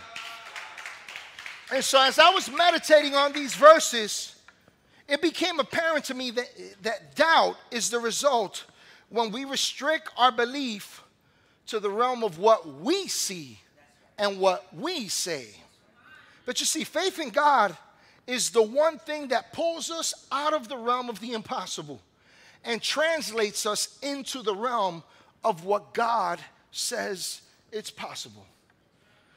And 1.73 1.85
so, 1.85 2.03
as 2.03 2.19
I 2.19 2.31
was 2.31 2.51
meditating 2.51 3.15
on 3.15 3.33
these 3.33 3.55
verses, 3.55 4.35
it 5.07 5.23
became 5.23 5.61
apparent 5.61 6.07
to 6.07 6.15
me 6.15 6.33
that, 6.33 6.49
that 6.83 7.15
doubt 7.15 7.57
is 7.71 7.91
the 7.91 8.01
result 8.01 8.65
when 9.09 9.31
we 9.31 9.45
restrict 9.45 10.09
our 10.17 10.33
belief 10.33 11.01
to 11.67 11.79
the 11.79 11.91
realm 11.91 12.25
of 12.25 12.41
what 12.41 12.81
we 12.81 13.07
see 13.07 13.61
and 14.19 14.41
what 14.41 14.67
we 14.75 15.07
say. 15.07 15.62
But 16.45 16.61
you 16.61 16.67
see, 16.67 16.85
faith 16.85 17.19
in 17.19 17.31
God 17.31 17.77
is 18.27 18.51
the 18.51 18.63
one 18.63 18.99
thing 18.99 19.29
that 19.29 19.53
pulls 19.53 19.91
us 19.91 20.27
out 20.31 20.53
of 20.53 20.69
the 20.69 20.77
realm 20.77 21.09
of 21.09 21.21
the 21.21 21.33
impossible 21.33 22.01
and 22.65 22.81
translates 22.81 23.67
us 23.67 23.99
into 24.03 24.43
the 24.43 24.55
realm 24.55 25.03
of 25.45 25.65
what 25.65 25.95
God 25.95 26.41
says 26.71 27.43
it's 27.73 27.91
possible. 27.91 28.47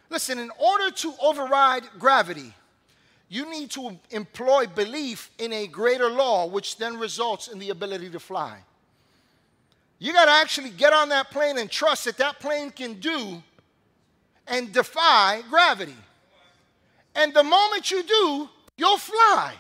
Listen, 0.10 0.38
in 0.38 0.52
order 0.60 0.92
to 0.92 1.14
override 1.22 1.84
gravity, 1.98 2.54
you 3.28 3.50
need 3.50 3.72
to 3.72 3.98
employ 4.12 4.68
belief 4.68 5.32
in 5.40 5.52
a 5.52 5.68
greater 5.68 6.10
law, 6.10 6.46
which 6.46 6.78
then 6.78 6.98
results 6.98 7.48
in 7.48 7.58
the 7.58 7.72
ability 7.72 8.10
to 8.12 8.20
fly. 8.20 8.60
You 9.98 10.14
got 10.14 10.26
to 10.26 10.32
actually 10.32 10.70
get 10.70 10.94
on 10.94 11.10
that 11.10 11.32
plane 11.32 11.58
and 11.58 11.70
trust 11.70 12.06
that 12.06 12.18
that 12.18 12.40
plane 12.40 12.70
can 12.70 13.00
do 13.00 13.42
and 14.48 14.72
defy 14.72 15.42
gravity. 15.50 15.96
And 17.16 17.34
the 17.34 17.44
moment 17.44 17.90
you 17.90 18.04
do, 18.04 18.50
you'll 18.78 18.98
fly. 18.98 19.54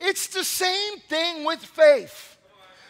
It's 0.00 0.28
the 0.28 0.44
same 0.44 0.98
thing 1.08 1.44
with 1.44 1.58
faith. 1.58 2.36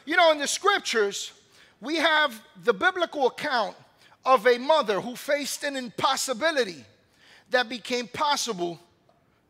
You 0.04 0.16
know, 0.16 0.30
in 0.32 0.38
the 0.38 0.46
scriptures, 0.46 1.32
we 1.80 1.96
have 1.96 2.40
the 2.64 2.74
biblical 2.74 3.26
account 3.26 3.76
of 4.24 4.46
a 4.46 4.58
mother 4.58 5.00
who 5.00 5.16
faced 5.16 5.64
an 5.64 5.76
impossibility 5.76 6.84
that 7.50 7.68
became 7.68 8.08
possible 8.08 8.78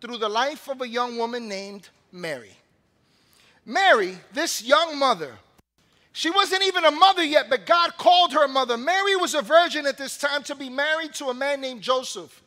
through 0.01 0.19
the 0.19 0.29
life 0.29 0.69
of 0.69 0.81
a 0.83 0.89
young 0.89 1.17
woman 1.17 1.49
named 1.49 1.89
Mary. 2.13 2.57
Mary, 3.65 4.17
this 4.33 4.63
young 4.63 4.99
mother, 4.99 5.33
she 6.13 6.31
wasn't 6.31 6.63
even 6.63 6.85
a 6.85 6.91
mother 6.91 7.25
yet, 7.25 7.51
but 7.51 7.67
God 7.67 7.97
called 7.99 8.33
her 8.33 8.45
a 8.45 8.49
mother. 8.49 8.77
Mary 8.77 9.17
was 9.17 9.35
a 9.35 9.43
virgin 9.43 9.87
at 9.87 9.99
this 9.99 10.17
time 10.17 10.43
to 10.45 10.55
be 10.55 10.71
married 10.71 11.13
to 11.15 11.27
a 11.27 11.35
man 11.35 11.61
named 11.61 11.83
Joseph. 11.83 12.43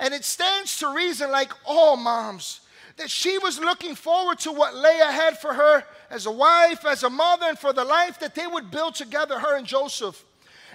And 0.00 0.14
it 0.14 0.24
stands 0.24 0.78
to 0.78 0.92
reason, 0.94 1.30
like 1.30 1.52
all 1.66 1.96
moms, 1.96 2.60
that 2.96 3.10
she 3.10 3.36
was 3.38 3.60
looking 3.60 3.94
forward 3.94 4.38
to 4.40 4.50
what 4.50 4.74
lay 4.74 4.98
ahead 4.98 5.38
for 5.38 5.52
her 5.52 5.84
as 6.08 6.24
a 6.24 6.30
wife, 6.30 6.86
as 6.86 7.02
a 7.02 7.10
mother, 7.10 7.46
and 7.50 7.58
for 7.58 7.74
the 7.74 7.84
life 7.84 8.18
that 8.18 8.34
they 8.34 8.46
would 8.46 8.70
build 8.70 8.94
together, 8.94 9.38
her 9.38 9.56
and 9.56 9.66
Joseph. 9.66 10.24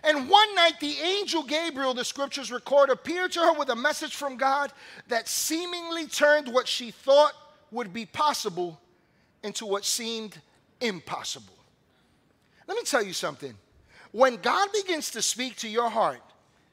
And 0.04 0.30
one 0.30 0.54
night, 0.54 0.80
the 0.80 0.96
angel 1.00 1.42
Gabriel, 1.42 1.96
the 1.96 2.06
scriptures 2.06 2.52
record, 2.52 2.92
appeared 2.92 3.32
to 3.32 3.40
her 3.40 3.54
with 3.54 3.70
a 3.70 3.76
message 3.76 4.16
from 4.16 4.38
God 4.38 4.72
that 5.08 5.28
seemingly 5.28 6.06
turned 6.06 6.48
what 6.48 6.68
she 6.68 6.92
thought 6.92 7.34
would 7.72 7.92
be 7.92 8.06
possible 8.06 8.80
into 9.42 9.66
what 9.66 9.86
seemed 9.86 10.40
impossible. 10.82 11.58
Let 12.68 12.78
me 12.78 12.84
tell 12.84 13.04
you 13.04 13.14
something. 13.14 13.56
When 14.12 14.38
God 14.38 14.70
begins 14.72 15.10
to 15.12 15.22
speak 15.24 15.56
to 15.58 15.68
your 15.68 15.90
heart, 15.90 16.22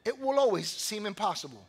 it 0.05 0.19
will 0.19 0.39
always 0.39 0.67
seem 0.67 1.07
impossible. 1.07 1.65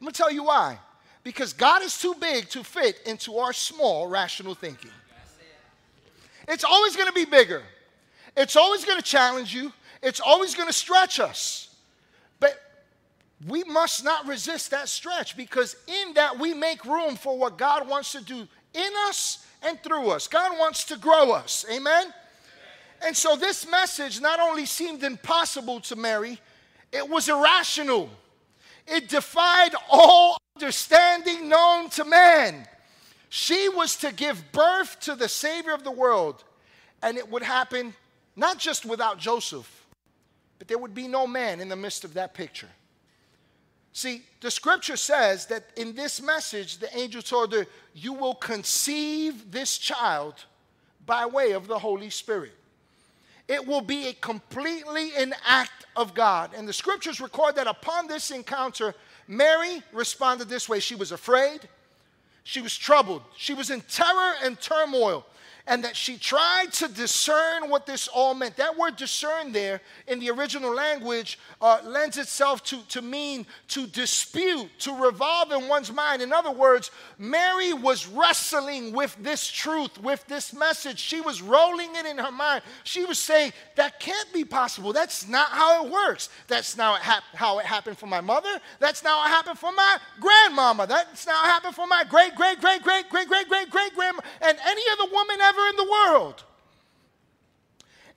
I'm 0.00 0.04
going 0.04 0.12
to 0.12 0.16
tell 0.16 0.32
you 0.32 0.44
why. 0.44 0.78
Because 1.24 1.52
God 1.52 1.82
is 1.82 1.98
too 1.98 2.14
big 2.20 2.48
to 2.50 2.62
fit 2.62 3.00
into 3.04 3.38
our 3.38 3.52
small 3.52 4.06
rational 4.06 4.54
thinking. 4.54 4.90
It's 6.46 6.64
always 6.64 6.96
going 6.96 7.08
to 7.08 7.12
be 7.12 7.24
bigger. 7.24 7.62
It's 8.36 8.56
always 8.56 8.84
going 8.84 8.98
to 8.98 9.04
challenge 9.04 9.52
you. 9.54 9.72
It's 10.02 10.20
always 10.20 10.54
going 10.54 10.68
to 10.68 10.72
stretch 10.72 11.20
us. 11.20 11.74
But 12.40 12.58
we 13.46 13.64
must 13.64 14.04
not 14.04 14.26
resist 14.26 14.70
that 14.70 14.88
stretch 14.88 15.36
because 15.36 15.76
in 15.86 16.14
that 16.14 16.38
we 16.38 16.54
make 16.54 16.84
room 16.84 17.16
for 17.16 17.36
what 17.36 17.58
God 17.58 17.88
wants 17.88 18.12
to 18.12 18.22
do 18.22 18.46
in 18.74 18.90
us 19.06 19.44
and 19.62 19.82
through 19.82 20.10
us. 20.10 20.28
God 20.28 20.58
wants 20.58 20.84
to 20.84 20.96
grow 20.96 21.32
us. 21.32 21.66
Amen? 21.70 22.14
And 23.04 23.16
so 23.16 23.36
this 23.36 23.68
message 23.68 24.20
not 24.20 24.40
only 24.40 24.66
seemed 24.66 25.02
impossible 25.04 25.80
to 25.80 25.96
Mary, 25.96 26.40
it 26.92 27.08
was 27.08 27.28
irrational. 27.28 28.10
It 28.90 29.08
defied 29.08 29.74
all 29.90 30.38
understanding 30.56 31.48
known 31.48 31.90
to 31.90 32.04
man. 32.04 32.66
She 33.28 33.68
was 33.68 33.96
to 33.96 34.12
give 34.12 34.52
birth 34.52 34.98
to 35.00 35.14
the 35.14 35.28
Savior 35.28 35.72
of 35.72 35.84
the 35.84 35.90
world, 35.90 36.44
and 37.02 37.16
it 37.16 37.30
would 37.30 37.42
happen 37.42 37.94
not 38.34 38.58
just 38.58 38.86
without 38.86 39.18
Joseph, 39.18 39.86
but 40.58 40.68
there 40.68 40.78
would 40.78 40.94
be 40.94 41.06
no 41.06 41.26
man 41.26 41.60
in 41.60 41.68
the 41.68 41.76
midst 41.76 42.04
of 42.04 42.14
that 42.14 42.34
picture. 42.34 42.68
See, 43.92 44.22
the 44.40 44.50
scripture 44.50 44.96
says 44.96 45.46
that 45.46 45.64
in 45.76 45.94
this 45.94 46.22
message, 46.22 46.78
the 46.78 46.96
angel 46.96 47.20
told 47.20 47.52
her, 47.52 47.66
You 47.94 48.12
will 48.12 48.34
conceive 48.34 49.50
this 49.50 49.76
child 49.76 50.34
by 51.04 51.26
way 51.26 51.52
of 51.52 51.66
the 51.66 51.78
Holy 51.78 52.10
Spirit. 52.10 52.54
It 53.48 53.66
will 53.66 53.80
be 53.80 54.06
a 54.08 54.12
completely 54.12 55.14
an 55.16 55.34
act 55.44 55.77
of 55.98 56.14
God. 56.14 56.52
And 56.56 56.66
the 56.66 56.72
scriptures 56.72 57.20
record 57.20 57.56
that 57.56 57.66
upon 57.66 58.06
this 58.06 58.30
encounter, 58.30 58.94
Mary 59.26 59.82
responded 59.92 60.48
this 60.48 60.68
way 60.68 60.78
She 60.80 60.94
was 60.94 61.12
afraid, 61.12 61.68
she 62.44 62.62
was 62.62 62.74
troubled, 62.74 63.22
she 63.36 63.52
was 63.52 63.68
in 63.68 63.82
terror 63.82 64.34
and 64.42 64.58
turmoil. 64.58 65.26
And 65.68 65.84
that 65.84 65.94
she 65.94 66.16
tried 66.16 66.72
to 66.72 66.88
discern 66.88 67.68
what 67.68 67.84
this 67.84 68.08
all 68.08 68.32
meant. 68.32 68.56
That 68.56 68.76
word 68.76 68.96
discern 68.96 69.52
there 69.52 69.82
in 70.06 70.18
the 70.18 70.30
original 70.30 70.74
language 70.74 71.38
uh, 71.60 71.80
lends 71.84 72.16
itself 72.16 72.64
to, 72.64 72.82
to 72.88 73.02
mean 73.02 73.46
to 73.68 73.86
dispute, 73.86 74.70
to 74.80 74.94
revolve 74.94 75.52
in 75.52 75.68
one's 75.68 75.92
mind. 75.92 76.22
In 76.22 76.32
other 76.32 76.50
words, 76.50 76.90
Mary 77.18 77.74
was 77.74 78.06
wrestling 78.06 78.92
with 78.92 79.14
this 79.20 79.46
truth, 79.46 80.02
with 80.02 80.26
this 80.26 80.54
message. 80.54 80.98
She 80.98 81.20
was 81.20 81.42
rolling 81.42 81.94
it 81.96 82.06
in 82.06 82.16
her 82.16 82.32
mind. 82.32 82.62
She 82.84 83.04
was 83.04 83.18
saying, 83.18 83.52
That 83.76 84.00
can't 84.00 84.32
be 84.32 84.44
possible. 84.46 84.94
That's 84.94 85.28
not 85.28 85.50
how 85.50 85.84
it 85.84 85.92
works. 85.92 86.30
That's 86.46 86.78
not 86.78 87.00
how 87.02 87.58
it 87.58 87.66
happened 87.66 87.98
for 87.98 88.06
my 88.06 88.22
mother. 88.22 88.58
That's 88.80 89.04
not 89.04 89.18
how 89.18 89.26
it 89.26 89.36
happened 89.36 89.58
for 89.58 89.72
my 89.72 89.98
grandmama. 90.18 90.86
That's 90.86 91.26
not 91.26 91.36
how 91.36 91.44
it 91.44 91.52
happened 91.52 91.74
for 91.74 91.86
my 91.86 92.04
great, 92.08 92.34
great, 92.34 92.58
great, 92.58 92.82
great, 92.82 93.10
great, 93.10 93.28
great, 93.28 93.48
great, 93.48 93.70
great 93.70 93.94
grandma, 93.94 94.20
and 94.40 94.56
any 94.66 94.82
other 94.92 95.12
woman 95.12 95.36
ever 95.42 95.57
in 95.68 95.76
the 95.76 95.90
world. 95.90 96.44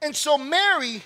And 0.01 0.15
so 0.15 0.37
Mary 0.37 1.03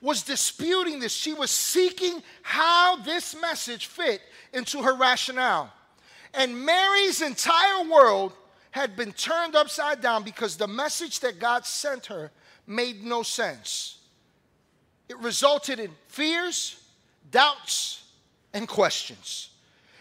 was 0.00 0.22
disputing 0.22 1.00
this. 1.00 1.12
She 1.12 1.34
was 1.34 1.50
seeking 1.50 2.22
how 2.42 2.96
this 2.96 3.34
message 3.40 3.86
fit 3.86 4.20
into 4.52 4.82
her 4.82 4.94
rationale. 4.94 5.72
And 6.34 6.64
Mary's 6.64 7.20
entire 7.20 7.88
world 7.88 8.32
had 8.70 8.96
been 8.96 9.12
turned 9.12 9.56
upside 9.56 10.00
down 10.00 10.22
because 10.22 10.56
the 10.56 10.68
message 10.68 11.20
that 11.20 11.40
God 11.40 11.64
sent 11.64 12.06
her 12.06 12.30
made 12.66 13.02
no 13.02 13.22
sense. 13.22 13.98
It 15.08 15.18
resulted 15.18 15.80
in 15.80 15.90
fears, 16.08 16.80
doubts, 17.30 18.04
and 18.52 18.68
questions. 18.68 19.50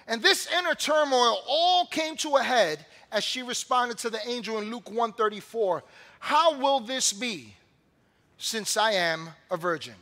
And 0.07 0.21
this 0.21 0.47
inner 0.57 0.75
turmoil 0.75 1.39
all 1.47 1.85
came 1.87 2.15
to 2.17 2.35
a 2.35 2.43
head 2.43 2.85
as 3.11 3.23
she 3.23 3.43
responded 3.43 3.97
to 3.99 4.09
the 4.09 4.19
angel 4.27 4.57
in 4.59 4.71
Luke 4.71 4.89
134 4.89 5.83
How 6.19 6.59
will 6.59 6.79
this 6.79 7.13
be 7.13 7.53
since 8.37 8.77
I 8.77 8.91
am 8.93 9.29
a 9.49 9.57
virgin? 9.57 9.95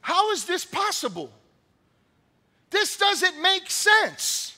How 0.00 0.32
is 0.32 0.44
this 0.44 0.64
possible? 0.64 1.30
This 2.70 2.96
doesn't 2.96 3.40
make 3.40 3.70
sense. 3.70 4.56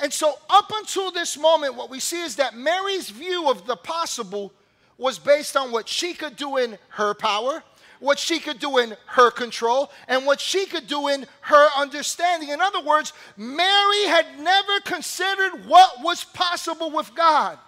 And 0.00 0.12
so, 0.12 0.34
up 0.50 0.72
until 0.74 1.12
this 1.12 1.38
moment, 1.38 1.76
what 1.76 1.90
we 1.90 2.00
see 2.00 2.22
is 2.22 2.36
that 2.36 2.56
Mary's 2.56 3.10
view 3.10 3.48
of 3.48 3.66
the 3.66 3.76
possible 3.76 4.52
was 4.98 5.18
based 5.18 5.56
on 5.56 5.70
what 5.70 5.88
she 5.88 6.14
could 6.14 6.36
do 6.36 6.56
in 6.56 6.78
her 6.88 7.14
power 7.14 7.62
what 8.04 8.18
she 8.18 8.38
could 8.38 8.58
do 8.58 8.76
in 8.76 8.94
her 9.06 9.30
control 9.30 9.90
and 10.08 10.26
what 10.26 10.38
she 10.38 10.66
could 10.66 10.86
do 10.86 11.08
in 11.08 11.26
her 11.40 11.68
understanding. 11.74 12.50
In 12.50 12.60
other 12.60 12.82
words, 12.82 13.14
Mary 13.34 14.04
had 14.04 14.38
never 14.38 14.78
considered 14.84 15.64
what 15.66 16.02
was 16.02 16.22
possible 16.22 16.90
with 16.90 17.14
God. 17.14 17.58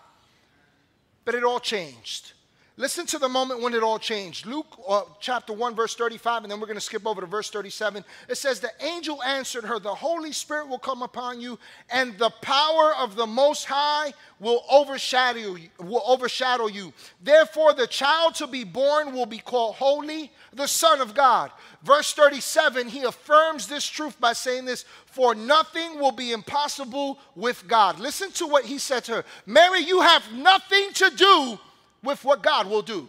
But 1.25 1.37
it 1.37 1.43
all 1.43 1.59
changed. 1.59 2.35
Listen 2.79 3.07
to 3.07 3.19
the 3.19 3.29
moment 3.29 3.63
when 3.63 3.73
it 3.73 3.83
all 3.83 3.99
changed. 3.99 4.45
Luke 4.45 4.67
uh, 4.87 5.01
chapter 5.19 5.55
1, 5.55 5.75
verse 5.75 5.95
35, 5.95 6.43
and 6.43 6.53
then 6.53 6.61
we're 6.61 6.67
going 6.67 6.77
to 6.77 6.81
skip 6.83 7.07
over 7.07 7.23
to 7.23 7.27
verse 7.27 7.49
37. 7.49 8.05
It 8.29 8.35
says, 8.35 8.61
The 8.61 8.71
angel 8.81 9.23
answered 9.23 9.65
her, 9.65 9.79
The 9.79 9.95
Holy 9.95 10.31
Spirit 10.31 10.69
will 10.69 10.79
come 10.79 11.01
upon 11.01 11.41
you, 11.41 11.59
and 11.89 12.19
the 12.19 12.29
power 12.43 12.95
of 12.99 13.17
the 13.17 13.27
Most 13.27 13.65
High 13.65 14.13
will 14.41 14.63
overshadow 14.71 15.55
you. 15.55 15.71
Will 15.81 16.03
overshadow 16.07 16.67
you. 16.67 16.93
Therefore, 17.23 17.73
the 17.73 17.87
child 17.87 18.35
to 18.37 18.47
be 18.47 18.65
born 18.65 19.15
will 19.15 19.25
be 19.25 19.39
called 19.39 19.77
Holy, 19.77 20.31
the 20.53 20.69
Son 20.69 21.01
of 21.01 21.15
God. 21.15 21.53
Verse 21.83 22.13
37, 22.13 22.89
he 22.89 23.05
affirms 23.05 23.69
this 23.69 23.87
truth 23.87 24.21
by 24.21 24.35
saying 24.35 24.67
this 24.67 24.85
For 25.07 25.35
nothing 25.35 25.99
will 25.99 26.13
be 26.13 26.33
impossible 26.33 27.19
with 27.35 27.67
God. 27.67 27.99
Listen 27.99 28.31
to 28.33 28.47
what 28.47 28.67
he 28.67 28.77
said 28.77 29.05
to 29.05 29.13
her 29.13 29.25
Mary, 29.47 29.81
you 29.81 30.03
have 30.03 30.31
nothing 30.35 30.93
to 30.93 31.11
do 31.17 31.59
with 32.07 32.25
what 32.25 32.43
God 32.43 32.69
will 32.69 32.83
do. 32.83 33.09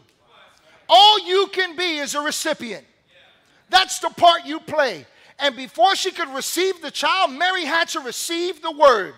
All 0.90 1.26
you 1.26 1.48
can 1.54 1.76
be 1.76 1.98
is 1.98 2.16
a 2.16 2.22
recipient. 2.22 2.86
That's 3.70 4.00
the 4.00 4.10
part 4.10 4.46
you 4.46 4.60
play. 4.60 5.06
And 5.40 5.56
before 5.56 5.96
she 5.96 6.12
could 6.12 6.30
receive 6.30 6.82
the 6.82 6.92
child, 6.92 7.32
Mary 7.32 7.64
had 7.64 7.88
to 7.90 8.00
receive 8.00 8.62
the 8.62 8.72
word. 8.72 9.14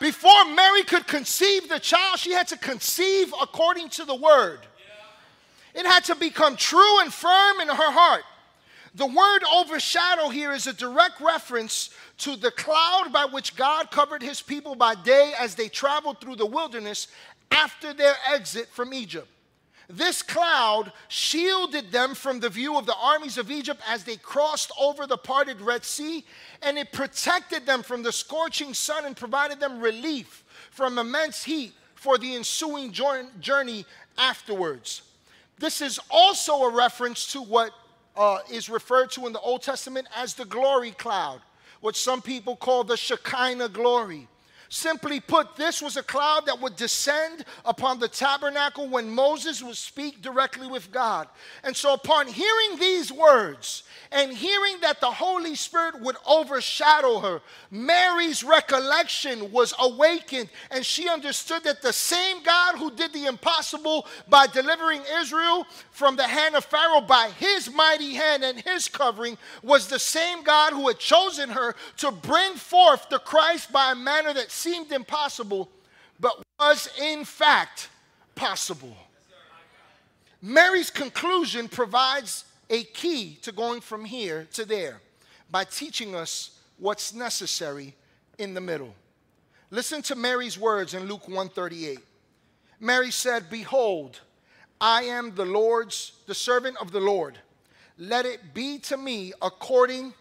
Before 0.00 0.44
Mary 0.54 0.82
could 0.82 1.06
conceive 1.06 1.68
the 1.68 1.78
child, 1.78 2.18
she 2.18 2.32
had 2.32 2.48
to 2.48 2.58
conceive 2.58 3.32
according 3.40 3.88
to 3.90 4.04
the 4.04 4.14
word. 4.14 4.60
It 5.74 5.86
had 5.86 6.04
to 6.04 6.14
become 6.14 6.56
true 6.56 7.00
and 7.00 7.12
firm 7.12 7.60
in 7.60 7.68
her 7.68 7.90
heart. 7.90 8.22
The 8.94 9.06
word 9.06 9.42
overshadow 9.52 10.28
here 10.28 10.52
is 10.52 10.68
a 10.68 10.72
direct 10.72 11.20
reference 11.20 11.90
to 12.18 12.36
the 12.36 12.52
cloud 12.52 13.12
by 13.12 13.24
which 13.24 13.56
God 13.56 13.90
covered 13.90 14.22
his 14.22 14.40
people 14.40 14.76
by 14.76 14.94
day 14.94 15.32
as 15.38 15.56
they 15.56 15.68
traveled 15.68 16.20
through 16.20 16.36
the 16.36 16.46
wilderness 16.46 17.08
after 17.50 17.92
their 17.92 18.14
exit 18.32 18.68
from 18.68 18.94
Egypt. 18.94 19.26
This 19.88 20.22
cloud 20.22 20.92
shielded 21.08 21.92
them 21.92 22.14
from 22.14 22.40
the 22.40 22.48
view 22.48 22.78
of 22.78 22.86
the 22.86 22.94
armies 22.94 23.36
of 23.36 23.50
Egypt 23.50 23.82
as 23.86 24.04
they 24.04 24.16
crossed 24.16 24.70
over 24.80 25.06
the 25.06 25.18
parted 25.18 25.60
Red 25.60 25.84
Sea, 25.84 26.24
and 26.62 26.78
it 26.78 26.92
protected 26.92 27.66
them 27.66 27.82
from 27.82 28.02
the 28.02 28.12
scorching 28.12 28.72
sun 28.74 29.04
and 29.04 29.16
provided 29.16 29.60
them 29.60 29.80
relief 29.80 30.44
from 30.70 30.98
immense 30.98 31.44
heat 31.44 31.72
for 31.96 32.16
the 32.16 32.34
ensuing 32.34 32.92
journey 32.92 33.84
afterwards. 34.16 35.02
This 35.58 35.80
is 35.80 36.00
also 36.10 36.62
a 36.62 36.72
reference 36.72 37.32
to 37.32 37.42
what 37.42 37.72
uh, 38.16 38.38
is 38.50 38.68
referred 38.68 39.10
to 39.12 39.26
in 39.26 39.32
the 39.32 39.40
Old 39.40 39.62
Testament 39.62 40.08
as 40.16 40.34
the 40.34 40.44
glory 40.44 40.92
cloud, 40.92 41.40
what 41.80 41.96
some 41.96 42.22
people 42.22 42.56
call 42.56 42.84
the 42.84 42.96
Shekinah 42.96 43.70
glory. 43.70 44.28
Simply 44.74 45.20
put, 45.20 45.54
this 45.54 45.80
was 45.80 45.96
a 45.96 46.02
cloud 46.02 46.46
that 46.46 46.60
would 46.60 46.74
descend 46.74 47.44
upon 47.64 48.00
the 48.00 48.08
tabernacle 48.08 48.88
when 48.88 49.08
Moses 49.08 49.62
would 49.62 49.76
speak 49.76 50.20
directly 50.20 50.66
with 50.66 50.90
God. 50.90 51.28
And 51.62 51.76
so, 51.76 51.94
upon 51.94 52.26
hearing 52.26 52.80
these 52.80 53.12
words 53.12 53.84
and 54.10 54.32
hearing 54.32 54.80
that 54.80 55.00
the 55.00 55.12
Holy 55.12 55.54
Spirit 55.54 56.00
would 56.00 56.16
overshadow 56.26 57.20
her, 57.20 57.40
Mary's 57.70 58.42
recollection 58.42 59.52
was 59.52 59.74
awakened, 59.78 60.48
and 60.72 60.84
she 60.84 61.08
understood 61.08 61.62
that 61.62 61.80
the 61.80 61.92
same 61.92 62.42
God 62.42 62.76
who 62.76 62.90
did 62.90 63.12
the 63.12 63.26
impossible 63.26 64.08
by 64.28 64.48
delivering 64.48 65.02
Israel 65.20 65.68
from 65.92 66.16
the 66.16 66.26
hand 66.26 66.56
of 66.56 66.64
Pharaoh 66.64 67.00
by 67.00 67.30
his 67.38 67.72
mighty 67.72 68.14
hand 68.14 68.42
and 68.42 68.60
his 68.60 68.88
covering 68.88 69.38
was 69.62 69.86
the 69.86 70.00
same 70.00 70.42
God 70.42 70.72
who 70.72 70.88
had 70.88 70.98
chosen 70.98 71.50
her 71.50 71.76
to 71.98 72.10
bring 72.10 72.54
forth 72.54 73.08
the 73.08 73.20
Christ 73.20 73.70
by 73.70 73.92
a 73.92 73.94
manner 73.94 74.34
that 74.34 74.50
seemed 74.64 74.90
impossible, 74.92 75.68
but 76.18 76.42
was 76.58 76.88
in 76.98 77.24
fact 77.26 77.90
possible. 78.34 78.96
Mary's 80.40 80.90
conclusion 80.90 81.68
provides 81.68 82.46
a 82.70 82.84
key 82.84 83.38
to 83.42 83.52
going 83.52 83.82
from 83.82 84.06
here 84.06 84.48
to 84.54 84.64
there 84.64 85.00
by 85.50 85.64
teaching 85.64 86.14
us 86.14 86.58
what's 86.78 87.12
necessary 87.12 87.94
in 88.38 88.54
the 88.54 88.60
middle. 88.60 88.94
Listen 89.70 90.00
to 90.00 90.14
Mary's 90.14 90.58
words 90.58 90.94
in 90.94 91.04
Luke 91.04 91.28
138. 91.28 91.98
Mary 92.80 93.10
said, 93.10 93.50
Behold, 93.50 94.20
I 94.80 95.02
am 95.04 95.34
the 95.34 95.44
Lord's, 95.44 96.12
the 96.26 96.34
servant 96.34 96.78
of 96.80 96.90
the 96.90 97.00
Lord. 97.00 97.38
Let 97.98 98.24
it 98.24 98.54
be 98.54 98.78
to 98.80 98.96
me 98.96 99.34
according 99.42 100.14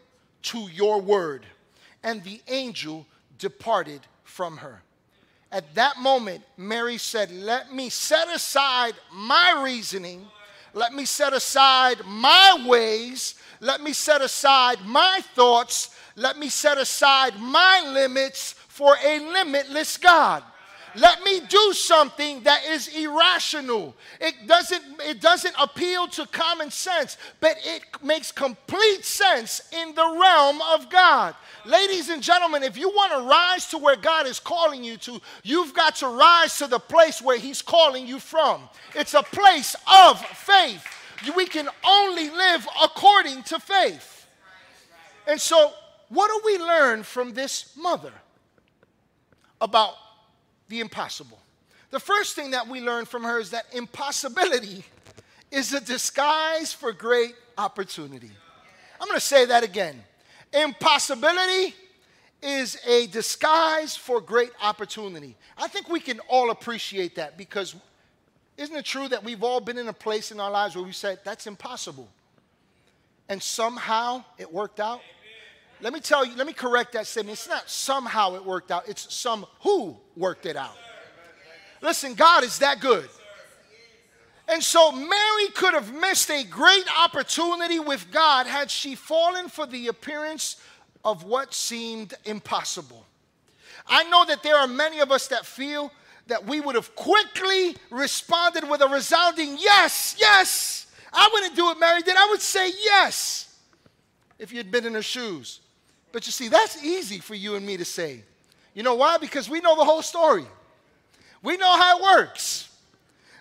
to 0.44 0.60
your 0.70 1.00
word. 1.02 1.46
And 2.04 2.24
the 2.24 2.42
angel 2.50 3.06
departed 3.38 4.02
from 4.34 4.58
her. 4.58 4.82
At 5.52 5.76
that 5.76 6.00
moment, 6.00 6.44
Mary 6.58 6.98
said, 6.98 7.32
Let 7.32 7.72
me 7.72 7.90
set 7.90 8.28
aside 8.34 8.96
my 9.14 9.62
reasoning. 9.64 10.26
Let 10.74 10.92
me 10.92 11.06
set 11.06 11.34
aside 11.34 12.02
my 12.04 12.66
ways. 12.68 13.36
Let 13.60 13.80
me 13.82 13.94
set 13.94 14.22
aside 14.22 14.80
my 14.84 15.22
thoughts. 15.36 15.96
Let 16.16 16.40
me 16.40 16.50
set 16.50 16.80
aside 16.80 17.40
my 17.40 17.84
limits 17.94 18.54
for 18.68 18.98
a 19.06 19.20
limitless 19.20 19.98
God. 19.98 20.42
Let 20.96 21.24
me 21.24 21.42
do 21.50 21.74
something 21.74 22.44
that 22.44 22.66
is 22.66 22.88
irrational. 22.90 23.96
It 24.22 24.48
doesn't, 24.48 24.84
it 25.02 25.22
doesn't 25.22 25.56
appeal 25.60 26.08
to 26.10 26.28
common 26.28 26.70
sense, 26.70 27.18
but 27.40 27.58
it 27.64 27.84
makes 28.04 28.32
complete 28.32 29.04
sense 29.04 29.62
in 29.72 29.96
the 29.96 30.18
realm 30.20 30.62
of 30.74 30.90
God. 30.92 31.36
Ladies 31.66 32.10
and 32.10 32.22
gentlemen, 32.22 32.62
if 32.62 32.78
you 32.78 32.90
want 32.90 33.12
to 33.14 33.28
rise 33.28 33.68
to 33.70 33.78
where 33.80 33.96
God 33.96 34.28
is 34.28 34.40
calling 34.40 34.84
you 34.84 34.98
to, 34.98 35.20
you've 35.44 35.74
got 35.74 35.96
to 35.98 36.08
rise 36.08 36.58
to 36.60 36.68
the 36.68 36.80
place 36.80 37.22
where 37.22 37.40
He's 37.40 37.62
calling 37.62 38.06
you 38.06 38.20
from. 38.20 38.70
It's 38.94 39.16
a 39.16 39.24
place 39.24 39.76
of 39.92 40.20
faith. 40.20 40.86
We 41.36 41.48
can 41.48 41.70
only 41.88 42.30
live 42.30 42.68
according 42.84 43.44
to 43.44 43.60
faith. 43.60 44.28
And 45.26 45.40
so, 45.40 45.72
what 46.10 46.28
do 46.28 46.42
we 46.46 46.64
learn 46.64 47.04
from 47.04 47.34
this 47.34 47.74
mother 47.78 48.12
about 49.62 49.96
the 50.70 50.80
impossible. 50.80 51.40
The 51.92 52.00
first 52.00 52.36
thing 52.36 52.52
that 52.52 52.68
we 52.68 52.82
learn 52.82 53.06
from 53.06 53.24
her 53.24 53.40
is 53.40 53.52
that 53.52 53.66
impossibility 53.74 54.84
is 55.52 55.74
a 55.74 55.80
disguise 55.80 56.74
for 56.74 56.92
great 56.92 57.36
opportunity. 57.58 58.32
I'm 59.00 59.08
going 59.08 59.20
to 59.20 59.26
say 59.26 59.46
that 59.46 59.64
again. 59.64 60.04
Impossibility 60.52 61.76
is 62.42 62.78
a 62.88 63.08
disguise 63.08 63.96
for 63.96 64.20
great 64.20 64.52
opportunity. 64.62 65.36
I 65.58 65.68
think 65.68 65.90
we 65.90 66.00
can 66.00 66.20
all 66.28 66.50
appreciate 66.50 67.16
that 67.16 67.38
because 67.38 67.76
isn't 68.58 68.76
it 68.76 68.86
true 68.86 69.08
that 69.08 69.24
we've 69.24 69.44
all 69.44 69.60
been 69.60 69.78
in 69.78 69.88
a 69.88 69.94
place 69.94 70.32
in 70.32 70.40
our 70.40 70.52
lives 70.52 70.76
where 70.76 70.86
we 70.86 70.92
said, 70.92 71.20
that's 71.24 71.48
impossible? 71.48 72.10
And 73.30 73.42
somehow 73.42 74.24
it 74.38 74.52
worked 74.52 74.80
out? 74.80 75.02
Let 75.84 75.92
me 75.92 76.00
tell 76.00 76.26
you, 76.26 76.34
let 76.38 76.48
me 76.48 76.54
correct 76.54 76.94
that 76.94 77.08
statement. 77.08 77.38
It's 77.38 77.50
not 77.50 77.70
somehow 77.70 78.36
it 78.36 78.46
worked 78.46 78.72
out, 78.72 78.88
it's 78.88 79.14
some 79.14 79.46
who 79.60 79.98
worked 80.16 80.46
it 80.46 80.56
out. 80.56 80.78
Listen, 81.82 82.14
God 82.14 82.46
is 82.46 82.60
that 82.60 82.80
good. 82.80 83.10
And 84.48 84.64
so 84.64 84.94
Mary 84.94 85.48
could 85.54 85.74
have 85.74 85.94
missed 85.94 86.32
a 86.32 86.46
great 86.46 86.86
opportunity 86.98 87.80
with 87.80 88.10
God 88.14 88.48
had 88.48 88.72
she 88.72 88.96
fallen 88.96 89.50
for 89.50 89.66
the 89.66 89.88
appearance 89.88 90.56
of 91.04 91.26
what 91.26 91.54
seemed 91.54 92.14
impossible. 92.24 93.06
I 93.86 94.06
know 94.06 94.24
that 94.24 94.42
there 94.42 94.56
are 94.56 94.68
many 94.68 95.02
of 95.02 95.12
us 95.12 95.28
that 95.28 95.46
feel 95.46 95.92
that 96.28 96.46
we 96.46 96.62
would 96.62 96.76
have 96.76 96.96
quickly 96.96 97.76
responded 97.90 98.70
with 98.70 98.80
a 98.82 98.88
resounding 98.88 99.58
yes, 99.60 100.16
yes. 100.18 100.88
I 101.12 101.30
wouldn't 101.34 101.58
do 101.58 101.72
it, 101.72 101.78
Mary 101.78 102.02
did. 102.04 102.16
I 102.16 102.28
would 102.32 102.42
say 102.42 102.72
yes 102.82 103.54
if 104.40 104.54
you'd 104.54 104.72
been 104.72 104.86
in 104.86 104.94
her 104.94 105.02
shoes. 105.02 105.60
But 106.14 106.26
you 106.26 106.32
see, 106.32 106.48
that's 106.48 106.82
easy 106.82 107.20
for 107.20 107.36
you 107.36 107.56
and 107.56 107.66
me 107.66 107.76
to 107.76 107.84
say. 107.84 108.22
You 108.74 108.84
know 108.84 108.96
why? 108.96 109.18
Because 109.18 109.50
we 109.50 109.60
know 109.60 109.76
the 109.76 109.84
whole 109.84 110.02
story, 110.02 110.46
we 111.42 111.58
know 111.58 111.78
how 111.78 111.98
it 111.98 112.04
works. 112.04 112.70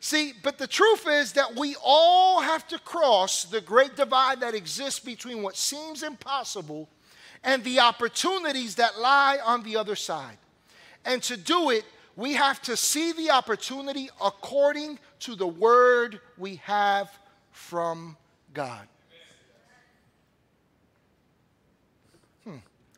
See, 0.01 0.33
but 0.43 0.59
the 0.59 0.67
truth 0.67 1.07
is 1.07 1.35
that 1.35 1.55
we 1.55 1.77
all 1.85 2.41
have 2.41 2.67
to 2.69 2.79
cross 2.81 3.45
the 3.45 3.61
great 3.61 3.95
divide 3.95 4.41
that 4.41 4.53
exists 4.53 4.99
between 4.99 5.45
what 5.45 5.57
seems 5.57 6.03
impossible 6.03 6.89
and 7.45 7.63
the 7.63 7.79
opportunities 7.79 8.75
that 8.77 8.99
lie 8.99 9.39
on 9.45 9.63
the 9.63 9.77
other 9.77 9.95
side. 9.95 10.39
And 11.05 11.23
to 11.25 11.37
do 11.37 11.71
it, 11.71 11.85
we 12.17 12.35
have 12.35 12.61
to 12.63 12.77
see 12.77 13.13
the 13.13 13.31
opportunity 13.31 14.11
according 14.21 14.99
to 15.21 15.37
the 15.37 15.47
word 15.47 16.21
we 16.37 16.57
have 16.65 17.09
from 17.53 18.17
God. 18.53 18.89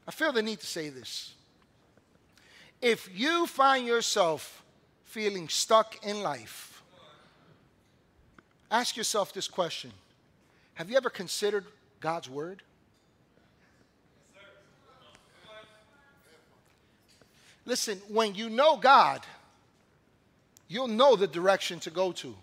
I 0.07 0.11
feel 0.11 0.33
the 0.33 0.43
need 0.43 0.61
to 0.61 0.67
say 0.67 0.89
this. 0.89 1.35
If 2.81 3.09
you 3.15 3.47
find 3.47 3.87
yourself 3.87 4.63
feeling 5.05 5.49
stuck 5.49 6.05
in 6.05 6.23
life, 6.23 6.83
ask 8.71 8.97
yourself 8.97 9.33
this 9.33 9.49
question 9.49 9.93
Have 10.75 10.91
you 10.91 10.97
ever 10.97 11.11
considered 11.11 11.65
God's 12.01 12.29
word? 12.29 12.63
Listen, 17.67 17.99
when 18.09 18.35
you 18.35 18.51
know 18.51 18.77
God, 18.77 19.23
you'll 20.69 20.89
know 20.89 21.17
the 21.17 21.27
direction 21.27 21.81
to 21.81 21.91
go 21.91 22.13
to. 22.13 22.35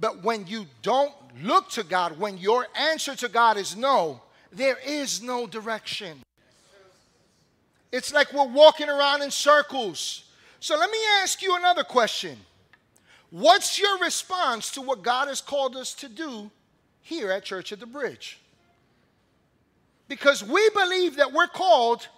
But 0.00 0.24
when 0.24 0.46
you 0.46 0.66
don't 0.82 1.12
look 1.42 1.70
to 1.70 1.84
God, 1.84 2.18
when 2.18 2.38
your 2.38 2.66
answer 2.74 3.14
to 3.16 3.28
God 3.28 3.56
is 3.56 3.76
no, 3.76 4.22
there 4.50 4.78
is 4.84 5.22
no 5.22 5.46
direction. 5.46 6.22
It's 7.92 8.12
like 8.12 8.32
we're 8.32 8.46
walking 8.46 8.88
around 8.88 9.22
in 9.22 9.30
circles. 9.30 10.24
So 10.60 10.76
let 10.76 10.90
me 10.90 10.98
ask 11.22 11.42
you 11.42 11.56
another 11.56 11.84
question. 11.84 12.38
What's 13.30 13.78
your 13.78 13.98
response 13.98 14.70
to 14.72 14.82
what 14.82 15.02
God 15.02 15.28
has 15.28 15.40
called 15.40 15.76
us 15.76 15.94
to 15.94 16.08
do 16.08 16.50
here 17.02 17.30
at 17.30 17.44
Church 17.44 17.72
at 17.72 17.80
the 17.80 17.86
Bridge? 17.86 18.38
Because 20.08 20.42
we 20.42 20.68
believe 20.70 21.16
that 21.16 21.32
we're 21.32 21.46
called 21.46 22.08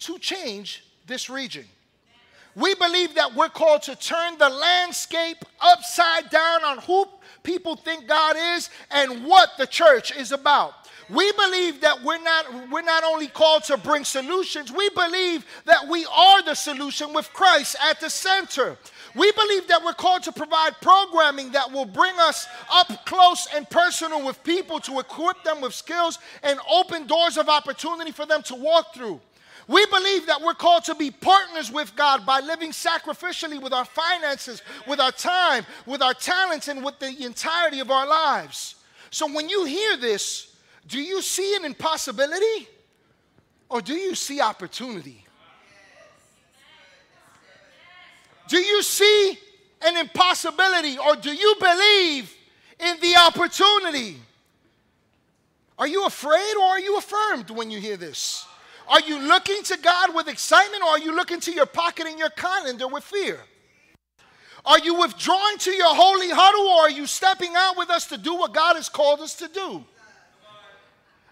to 0.00 0.18
change 0.18 0.84
this 1.06 1.30
region. 1.30 1.64
We 2.54 2.74
believe 2.74 3.14
that 3.14 3.34
we're 3.34 3.48
called 3.48 3.82
to 3.82 3.96
turn 3.96 4.36
the 4.38 4.48
landscape 4.48 5.38
upside 5.60 6.28
down 6.28 6.64
on 6.64 6.78
who 6.78 7.06
people 7.42 7.76
think 7.76 8.06
God 8.06 8.36
is 8.56 8.68
and 8.90 9.24
what 9.24 9.50
the 9.58 9.66
church 9.66 10.14
is 10.16 10.32
about. 10.32 10.87
We 11.10 11.32
believe 11.32 11.80
that 11.80 12.02
we're 12.02 12.22
not, 12.22 12.70
we're 12.70 12.82
not 12.82 13.02
only 13.02 13.28
called 13.28 13.64
to 13.64 13.78
bring 13.78 14.04
solutions, 14.04 14.70
we 14.70 14.88
believe 14.90 15.46
that 15.64 15.88
we 15.88 16.06
are 16.06 16.42
the 16.42 16.54
solution 16.54 17.14
with 17.14 17.32
Christ 17.32 17.76
at 17.82 18.00
the 18.00 18.10
center. 18.10 18.76
We 19.14 19.32
believe 19.32 19.68
that 19.68 19.82
we're 19.82 19.94
called 19.94 20.22
to 20.24 20.32
provide 20.32 20.74
programming 20.82 21.52
that 21.52 21.72
will 21.72 21.86
bring 21.86 22.12
us 22.18 22.46
up 22.70 23.06
close 23.06 23.48
and 23.54 23.68
personal 23.70 24.24
with 24.24 24.42
people 24.44 24.80
to 24.80 24.98
equip 25.00 25.42
them 25.44 25.62
with 25.62 25.72
skills 25.72 26.18
and 26.42 26.58
open 26.70 27.06
doors 27.06 27.38
of 27.38 27.48
opportunity 27.48 28.10
for 28.10 28.26
them 28.26 28.42
to 28.42 28.54
walk 28.54 28.94
through. 28.94 29.18
We 29.66 29.84
believe 29.86 30.26
that 30.26 30.40
we're 30.40 30.54
called 30.54 30.84
to 30.84 30.94
be 30.94 31.10
partners 31.10 31.70
with 31.70 31.94
God 31.94 32.24
by 32.24 32.40
living 32.40 32.70
sacrificially 32.70 33.60
with 33.60 33.72
our 33.72 33.84
finances, 33.84 34.62
with 34.86 35.00
our 35.00 35.12
time, 35.12 35.64
with 35.84 36.02
our 36.02 36.14
talents, 36.14 36.68
and 36.68 36.82
with 36.84 36.98
the 36.98 37.24
entirety 37.24 37.80
of 37.80 37.90
our 37.90 38.06
lives. 38.06 38.76
So 39.10 39.30
when 39.30 39.48
you 39.48 39.64
hear 39.64 39.96
this, 39.96 40.54
do 40.88 41.00
you 41.00 41.20
see 41.20 41.54
an 41.54 41.64
impossibility 41.64 42.68
or 43.68 43.82
do 43.82 43.94
you 43.94 44.14
see 44.14 44.40
opportunity? 44.40 45.24
Do 48.48 48.56
you 48.56 48.82
see 48.82 49.38
an 49.82 49.98
impossibility 49.98 50.96
or 50.98 51.14
do 51.16 51.30
you 51.30 51.54
believe 51.60 52.34
in 52.80 52.96
the 53.00 53.16
opportunity? 53.16 54.16
Are 55.78 55.86
you 55.86 56.06
afraid 56.06 56.54
or 56.56 56.64
are 56.64 56.80
you 56.80 56.96
affirmed 56.96 57.50
when 57.50 57.70
you 57.70 57.78
hear 57.78 57.98
this? 57.98 58.46
Are 58.88 59.00
you 59.00 59.18
looking 59.18 59.62
to 59.64 59.76
God 59.76 60.14
with 60.14 60.28
excitement 60.28 60.82
or 60.82 60.90
are 60.90 60.98
you 60.98 61.14
looking 61.14 61.40
to 61.40 61.52
your 61.52 61.66
pocket 61.66 62.06
and 62.06 62.18
your 62.18 62.30
calendar 62.30 62.88
with 62.88 63.04
fear? 63.04 63.38
Are 64.64 64.78
you 64.78 64.94
withdrawing 64.94 65.58
to 65.58 65.70
your 65.70 65.94
holy 65.94 66.30
huddle 66.30 66.66
or 66.66 66.80
are 66.82 66.90
you 66.90 67.06
stepping 67.06 67.52
out 67.54 67.76
with 67.76 67.90
us 67.90 68.06
to 68.06 68.16
do 68.16 68.34
what 68.34 68.54
God 68.54 68.76
has 68.76 68.88
called 68.88 69.20
us 69.20 69.34
to 69.34 69.48
do? 69.48 69.84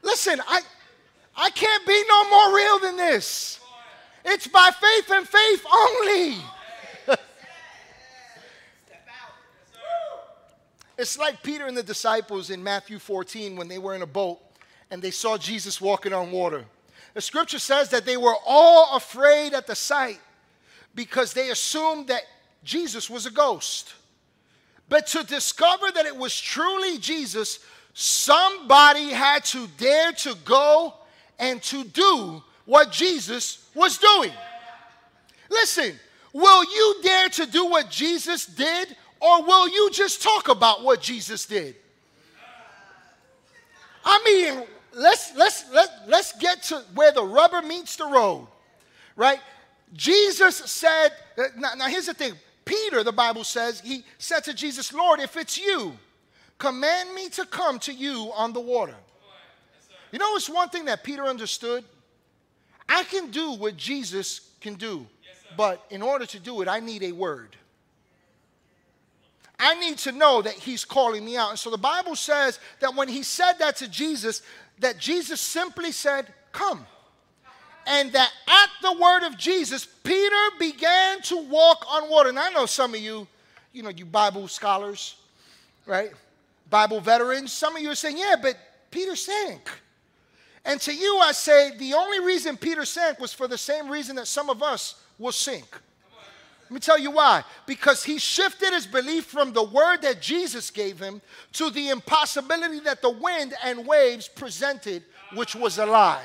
Listen, 0.06 0.40
I, 0.46 0.60
I 1.36 1.50
can't 1.50 1.84
be 1.84 2.04
no 2.08 2.30
more 2.30 2.54
real 2.56 2.78
than 2.78 2.96
this. 2.96 3.58
It's 4.24 4.46
by 4.46 4.70
faith 4.70 5.10
and 5.10 5.26
faith 5.26 5.66
only. 5.70 6.36
it's 10.96 11.18
like 11.18 11.42
Peter 11.42 11.66
and 11.66 11.76
the 11.76 11.82
disciples 11.82 12.50
in 12.50 12.62
Matthew 12.62 13.00
14 13.00 13.56
when 13.56 13.66
they 13.66 13.78
were 13.78 13.96
in 13.96 14.02
a 14.02 14.06
boat 14.06 14.38
and 14.92 15.02
they 15.02 15.10
saw 15.10 15.36
Jesus 15.36 15.80
walking 15.80 16.12
on 16.12 16.30
water. 16.30 16.64
The 17.14 17.20
scripture 17.20 17.58
says 17.58 17.88
that 17.90 18.06
they 18.06 18.16
were 18.16 18.36
all 18.46 18.96
afraid 18.96 19.54
at 19.54 19.66
the 19.66 19.74
sight 19.74 20.20
because 20.94 21.32
they 21.32 21.50
assumed 21.50 22.06
that 22.08 22.22
Jesus 22.62 23.10
was 23.10 23.26
a 23.26 23.30
ghost. 23.32 23.92
But 24.88 25.08
to 25.08 25.24
discover 25.24 25.90
that 25.90 26.06
it 26.06 26.16
was 26.16 26.40
truly 26.40 26.98
Jesus, 26.98 27.58
somebody 27.98 29.08
had 29.08 29.42
to 29.42 29.66
dare 29.78 30.12
to 30.12 30.34
go 30.44 30.92
and 31.38 31.62
to 31.62 31.82
do 31.82 32.42
what 32.66 32.92
Jesus 32.92 33.66
was 33.74 33.96
doing. 33.96 34.32
Listen, 35.48 35.98
will 36.34 36.62
you 36.64 36.96
dare 37.02 37.30
to 37.30 37.46
do 37.46 37.64
what 37.64 37.90
Jesus 37.90 38.44
did, 38.44 38.94
or 39.18 39.42
will 39.42 39.66
you 39.66 39.88
just 39.92 40.22
talk 40.22 40.48
about 40.48 40.84
what 40.84 41.00
Jesus 41.00 41.46
did? 41.46 41.74
I 44.04 44.22
mean, 44.26 44.66
let's 44.92 45.34
let's 45.34 45.64
let, 45.72 45.88
let's 46.06 46.36
get 46.38 46.64
to 46.64 46.82
where 46.94 47.12
the 47.12 47.24
rubber 47.24 47.62
meets 47.62 47.96
the 47.96 48.06
road 48.06 48.46
right 49.14 49.38
jesus 49.94 50.56
said 50.56 51.10
now, 51.56 51.74
now 51.76 51.86
here's 51.86 52.06
the 52.06 52.14
thing 52.14 52.32
peter 52.64 53.04
the 53.04 53.12
bible 53.12 53.44
says 53.44 53.80
he 53.80 54.04
said 54.16 54.42
to 54.42 54.54
jesus 54.54 54.92
lord 54.94 55.20
if 55.20 55.36
it's 55.36 55.58
you 55.58 55.92
command 56.58 57.14
me 57.14 57.28
to 57.28 57.44
come 57.46 57.78
to 57.78 57.92
you 57.92 58.30
on 58.34 58.52
the 58.52 58.60
water 58.60 58.94
you 60.12 60.18
know 60.18 60.36
it's 60.36 60.48
one 60.48 60.68
thing 60.68 60.84
that 60.86 61.04
peter 61.04 61.24
understood 61.24 61.84
i 62.88 63.02
can 63.04 63.30
do 63.30 63.52
what 63.52 63.76
jesus 63.76 64.50
can 64.60 64.74
do 64.74 65.06
but 65.56 65.84
in 65.90 66.02
order 66.02 66.26
to 66.26 66.38
do 66.38 66.62
it 66.62 66.68
i 66.68 66.80
need 66.80 67.02
a 67.02 67.12
word 67.12 67.56
I 69.58 69.74
need 69.80 69.98
to 69.98 70.12
know 70.12 70.42
that 70.42 70.54
he's 70.54 70.84
calling 70.84 71.24
me 71.24 71.36
out. 71.36 71.50
And 71.50 71.58
so 71.58 71.70
the 71.70 71.78
Bible 71.78 72.14
says 72.14 72.60
that 72.80 72.94
when 72.94 73.08
he 73.08 73.22
said 73.22 73.54
that 73.54 73.76
to 73.76 73.88
Jesus, 73.88 74.42
that 74.80 74.98
Jesus 74.98 75.40
simply 75.40 75.92
said, 75.92 76.32
Come. 76.52 76.86
And 77.86 78.12
that 78.12 78.32
at 78.48 78.68
the 78.82 79.00
word 79.00 79.22
of 79.22 79.38
Jesus, 79.38 79.86
Peter 79.86 80.50
began 80.58 81.22
to 81.22 81.36
walk 81.36 81.86
on 81.88 82.10
water. 82.10 82.30
And 82.30 82.38
I 82.38 82.50
know 82.50 82.66
some 82.66 82.94
of 82.94 83.00
you, 83.00 83.28
you 83.72 83.82
know, 83.82 83.90
you 83.90 84.04
Bible 84.04 84.48
scholars, 84.48 85.16
right? 85.86 86.10
Bible 86.68 87.00
veterans, 87.00 87.52
some 87.52 87.76
of 87.76 87.82
you 87.82 87.90
are 87.90 87.94
saying, 87.94 88.18
Yeah, 88.18 88.36
but 88.40 88.56
Peter 88.90 89.16
sank. 89.16 89.68
And 90.64 90.80
to 90.80 90.94
you, 90.94 91.18
I 91.18 91.30
say, 91.30 91.76
the 91.76 91.94
only 91.94 92.18
reason 92.20 92.56
Peter 92.56 92.84
sank 92.84 93.20
was 93.20 93.32
for 93.32 93.46
the 93.46 93.56
same 93.56 93.88
reason 93.88 94.16
that 94.16 94.26
some 94.26 94.50
of 94.50 94.62
us 94.64 95.00
will 95.16 95.32
sink. 95.32 95.78
Let 96.64 96.70
me 96.72 96.80
tell 96.80 96.98
you 96.98 97.12
why. 97.12 97.44
Because 97.66 98.02
he 98.02 98.18
shifted 98.18 98.72
his 98.72 98.88
belief 98.88 99.26
from 99.26 99.52
the 99.52 99.62
word 99.62 100.02
that 100.02 100.20
Jesus 100.20 100.72
gave 100.72 100.98
him 100.98 101.22
to 101.52 101.70
the 101.70 101.90
impossibility 101.90 102.80
that 102.80 103.00
the 103.00 103.10
wind 103.10 103.54
and 103.62 103.86
waves 103.86 104.26
presented, 104.26 105.04
which 105.34 105.54
was 105.54 105.78
a 105.78 105.86
lie. 105.86 106.24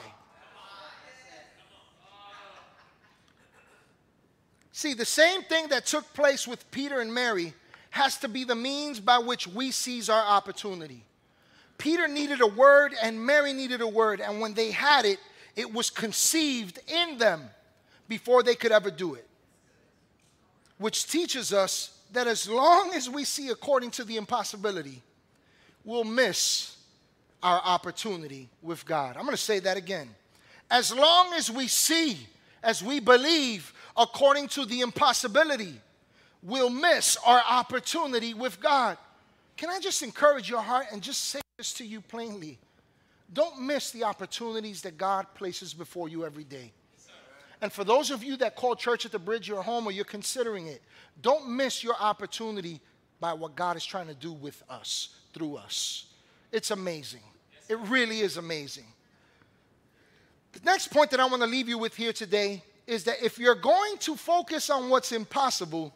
See, 4.71 4.95
the 4.95 5.05
same 5.05 5.43
thing 5.43 5.67
that 5.67 5.85
took 5.85 6.11
place 6.15 6.47
with 6.47 6.69
Peter 6.71 7.01
and 7.01 7.13
Mary 7.13 7.53
has 7.91 8.17
to 8.17 8.27
be 8.27 8.43
the 8.43 8.55
means 8.55 8.99
by 8.99 9.19
which 9.19 9.47
we 9.47 9.69
seize 9.69 10.09
our 10.09 10.25
opportunity. 10.25 11.05
Peter 11.77 12.07
needed 12.07 12.41
a 12.41 12.47
word 12.47 12.93
and 13.01 13.23
Mary 13.25 13.53
needed 13.53 13.81
a 13.81 13.87
word, 13.87 14.21
and 14.21 14.39
when 14.39 14.53
they 14.53 14.71
had 14.71 15.05
it, 15.05 15.19
it 15.55 15.71
was 15.71 15.89
conceived 15.89 16.79
in 16.87 17.17
them 17.17 17.41
before 18.07 18.43
they 18.43 18.55
could 18.55 18.71
ever 18.71 18.89
do 18.89 19.13
it. 19.15 19.27
Which 20.77 21.07
teaches 21.07 21.53
us 21.53 21.97
that 22.13 22.27
as 22.27 22.49
long 22.49 22.91
as 22.93 23.09
we 23.09 23.23
see 23.23 23.49
according 23.49 23.91
to 23.91 24.03
the 24.03 24.17
impossibility, 24.17 25.01
we'll 25.83 26.03
miss 26.03 26.77
our 27.43 27.61
opportunity 27.63 28.49
with 28.61 28.85
God. 28.85 29.17
I'm 29.17 29.23
going 29.23 29.35
to 29.35 29.37
say 29.37 29.59
that 29.59 29.77
again. 29.77 30.09
As 30.69 30.95
long 30.95 31.33
as 31.33 31.51
we 31.51 31.67
see, 31.67 32.17
as 32.63 32.81
we 32.81 32.99
believe 32.99 33.73
according 33.97 34.47
to 34.49 34.65
the 34.65 34.81
impossibility, 34.81 35.81
we'll 36.43 36.69
miss 36.69 37.17
our 37.25 37.41
opportunity 37.47 38.33
with 38.33 38.59
God. 38.59 38.97
Can 39.57 39.69
I 39.69 39.79
just 39.79 40.01
encourage 40.01 40.49
your 40.49 40.61
heart 40.61 40.87
and 40.91 41.01
just 41.01 41.25
say 41.25 41.41
this 41.57 41.73
to 41.73 41.85
you 41.85 42.01
plainly? 42.01 42.57
Don't 43.33 43.61
miss 43.61 43.91
the 43.91 44.03
opportunities 44.03 44.81
that 44.81 44.97
God 44.97 45.27
places 45.35 45.73
before 45.73 46.09
you 46.09 46.25
every 46.25 46.43
day. 46.43 46.71
And 47.61 47.71
for 47.71 47.83
those 47.83 48.09
of 48.09 48.23
you 48.23 48.37
that 48.37 48.55
call 48.55 48.75
church 48.75 49.05
at 49.05 49.11
the 49.11 49.19
bridge 49.19 49.47
your 49.47 49.61
home 49.61 49.85
or 49.85 49.91
you're 49.91 50.03
considering 50.03 50.67
it, 50.67 50.81
don't 51.21 51.47
miss 51.47 51.83
your 51.83 51.95
opportunity 51.99 52.81
by 53.19 53.33
what 53.33 53.55
God 53.55 53.77
is 53.77 53.85
trying 53.85 54.07
to 54.07 54.15
do 54.15 54.33
with 54.33 54.63
us, 54.67 55.09
through 55.33 55.57
us. 55.57 56.07
It's 56.51 56.71
amazing. 56.71 57.21
It 57.69 57.77
really 57.81 58.21
is 58.21 58.37
amazing. 58.37 58.87
The 60.53 60.59
next 60.65 60.89
point 60.89 61.11
that 61.11 61.19
I 61.19 61.25
want 61.25 61.43
to 61.43 61.47
leave 61.47 61.69
you 61.69 61.77
with 61.77 61.95
here 61.95 62.11
today 62.11 62.63
is 62.87 63.03
that 63.05 63.23
if 63.23 63.37
you're 63.37 63.55
going 63.55 63.97
to 63.99 64.15
focus 64.15 64.69
on 64.69 64.89
what's 64.89 65.11
impossible, 65.11 65.93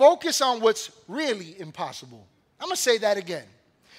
focus 0.00 0.40
on 0.40 0.62
what's 0.62 0.90
really 1.08 1.60
impossible. 1.60 2.26
I'm 2.58 2.68
going 2.68 2.76
to 2.76 2.80
say 2.80 2.96
that 2.96 3.18
again. 3.18 3.44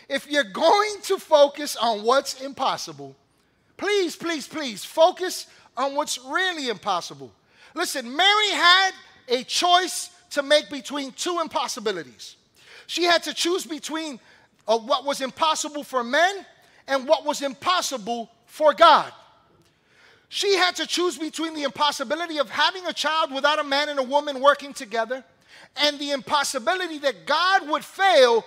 If 0.10 0.28
you're 0.28 0.44
going 0.44 0.96
to 1.04 1.20
focus 1.20 1.76
on 1.76 2.02
what's 2.02 2.42
impossible, 2.42 3.16
please, 3.78 4.16
please, 4.16 4.48
please 4.48 4.84
focus 4.84 5.46
on 5.78 5.94
what's 5.94 6.18
really 6.18 6.70
impossible. 6.70 7.32
Listen, 7.76 8.16
Mary 8.16 8.50
had 8.50 8.92
a 9.28 9.44
choice 9.44 10.10
to 10.32 10.42
make 10.42 10.72
between 10.72 11.12
two 11.12 11.38
impossibilities. 11.40 12.36
She 12.88 13.04
had 13.04 13.22
to 13.22 13.34
choose 13.36 13.68
between 13.68 14.20
uh, 14.68 14.80
what 14.80 15.06
was 15.06 15.22
impossible 15.22 15.84
for 15.84 16.04
men 16.04 16.34
and 16.88 17.08
what 17.08 17.26
was 17.26 17.44
impossible 17.44 18.32
for 18.48 18.74
God. 18.74 19.14
She 20.30 20.56
had 20.56 20.76
to 20.78 20.88
choose 20.88 21.20
between 21.20 21.54
the 21.54 21.62
impossibility 21.62 22.40
of 22.40 22.50
having 22.50 22.88
a 22.88 22.94
child 22.94 23.32
without 23.32 23.60
a 23.60 23.64
man 23.64 23.90
and 23.90 24.00
a 24.00 24.04
woman 24.04 24.40
working 24.40 24.74
together 24.74 25.24
and 25.76 25.98
the 26.00 26.12
impossibility 26.12 26.98
that 27.00 27.26
God 27.26 27.70
would 27.70 27.86
fail 27.86 28.46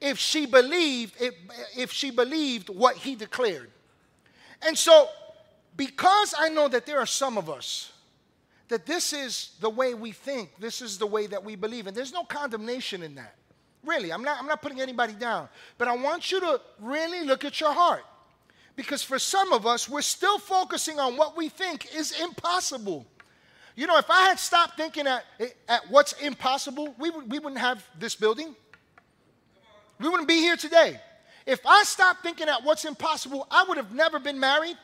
if 0.00 0.18
she 0.18 0.46
believed 0.46 1.14
if, 1.20 1.34
if 1.76 1.92
she 1.92 2.10
believed 2.10 2.68
what 2.68 2.96
he 2.96 3.14
declared. 3.14 3.70
And 4.62 4.76
so 4.76 5.08
because 5.76 6.34
I 6.38 6.48
know 6.48 6.68
that 6.68 6.86
there 6.86 6.98
are 6.98 7.06
some 7.06 7.36
of 7.36 7.50
us 7.50 7.92
that 8.68 8.86
this 8.86 9.12
is 9.12 9.52
the 9.60 9.70
way 9.70 9.94
we 9.94 10.12
think, 10.12 10.50
this 10.58 10.82
is 10.82 10.98
the 10.98 11.06
way 11.06 11.26
that 11.28 11.44
we 11.44 11.54
believe, 11.54 11.86
and 11.86 11.96
there's 11.96 12.12
no 12.12 12.24
condemnation 12.24 13.02
in 13.02 13.14
that. 13.14 13.36
Really, 13.84 14.12
I'm 14.12 14.22
not, 14.22 14.38
I'm 14.40 14.46
not 14.46 14.60
putting 14.60 14.80
anybody 14.80 15.12
down, 15.12 15.48
but 15.78 15.86
I 15.86 15.96
want 15.96 16.32
you 16.32 16.40
to 16.40 16.60
really 16.80 17.24
look 17.24 17.44
at 17.44 17.60
your 17.60 17.72
heart. 17.72 18.04
Because 18.74 19.02
for 19.02 19.18
some 19.18 19.52
of 19.52 19.66
us, 19.66 19.88
we're 19.88 20.02
still 20.02 20.38
focusing 20.38 20.98
on 20.98 21.16
what 21.16 21.36
we 21.36 21.48
think 21.48 21.94
is 21.94 22.20
impossible. 22.20 23.06
You 23.76 23.86
know, 23.86 23.98
if 23.98 24.10
I 24.10 24.22
had 24.22 24.38
stopped 24.38 24.78
thinking 24.78 25.06
at, 25.06 25.22
at 25.68 25.90
what's 25.90 26.12
impossible, 26.14 26.94
we, 26.98 27.10
we 27.10 27.38
wouldn't 27.38 27.60
have 27.60 27.86
this 27.98 28.14
building. 28.14 28.56
We 30.00 30.08
wouldn't 30.08 30.28
be 30.28 30.38
here 30.38 30.56
today. 30.56 30.98
If 31.44 31.60
I 31.66 31.84
stopped 31.84 32.22
thinking 32.22 32.48
at 32.48 32.64
what's 32.64 32.86
impossible, 32.86 33.46
I 33.50 33.64
would 33.68 33.76
have 33.76 33.92
never 33.92 34.18
been 34.18 34.40
married 34.40 34.76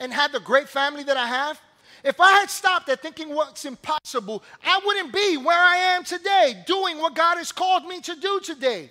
and 0.00 0.12
had 0.12 0.32
the 0.32 0.40
great 0.40 0.68
family 0.68 1.04
that 1.04 1.16
I 1.16 1.26
have. 1.26 1.60
If 2.02 2.20
I 2.20 2.32
had 2.32 2.50
stopped 2.50 2.88
at 2.88 3.00
thinking 3.00 3.34
what's 3.34 3.64
impossible, 3.64 4.42
I 4.64 4.80
wouldn't 4.84 5.12
be 5.12 5.36
where 5.36 5.58
I 5.58 5.76
am 5.76 6.04
today, 6.04 6.62
doing 6.66 6.98
what 6.98 7.14
God 7.14 7.38
has 7.38 7.52
called 7.52 7.86
me 7.86 8.00
to 8.00 8.16
do 8.16 8.40
today. 8.40 8.90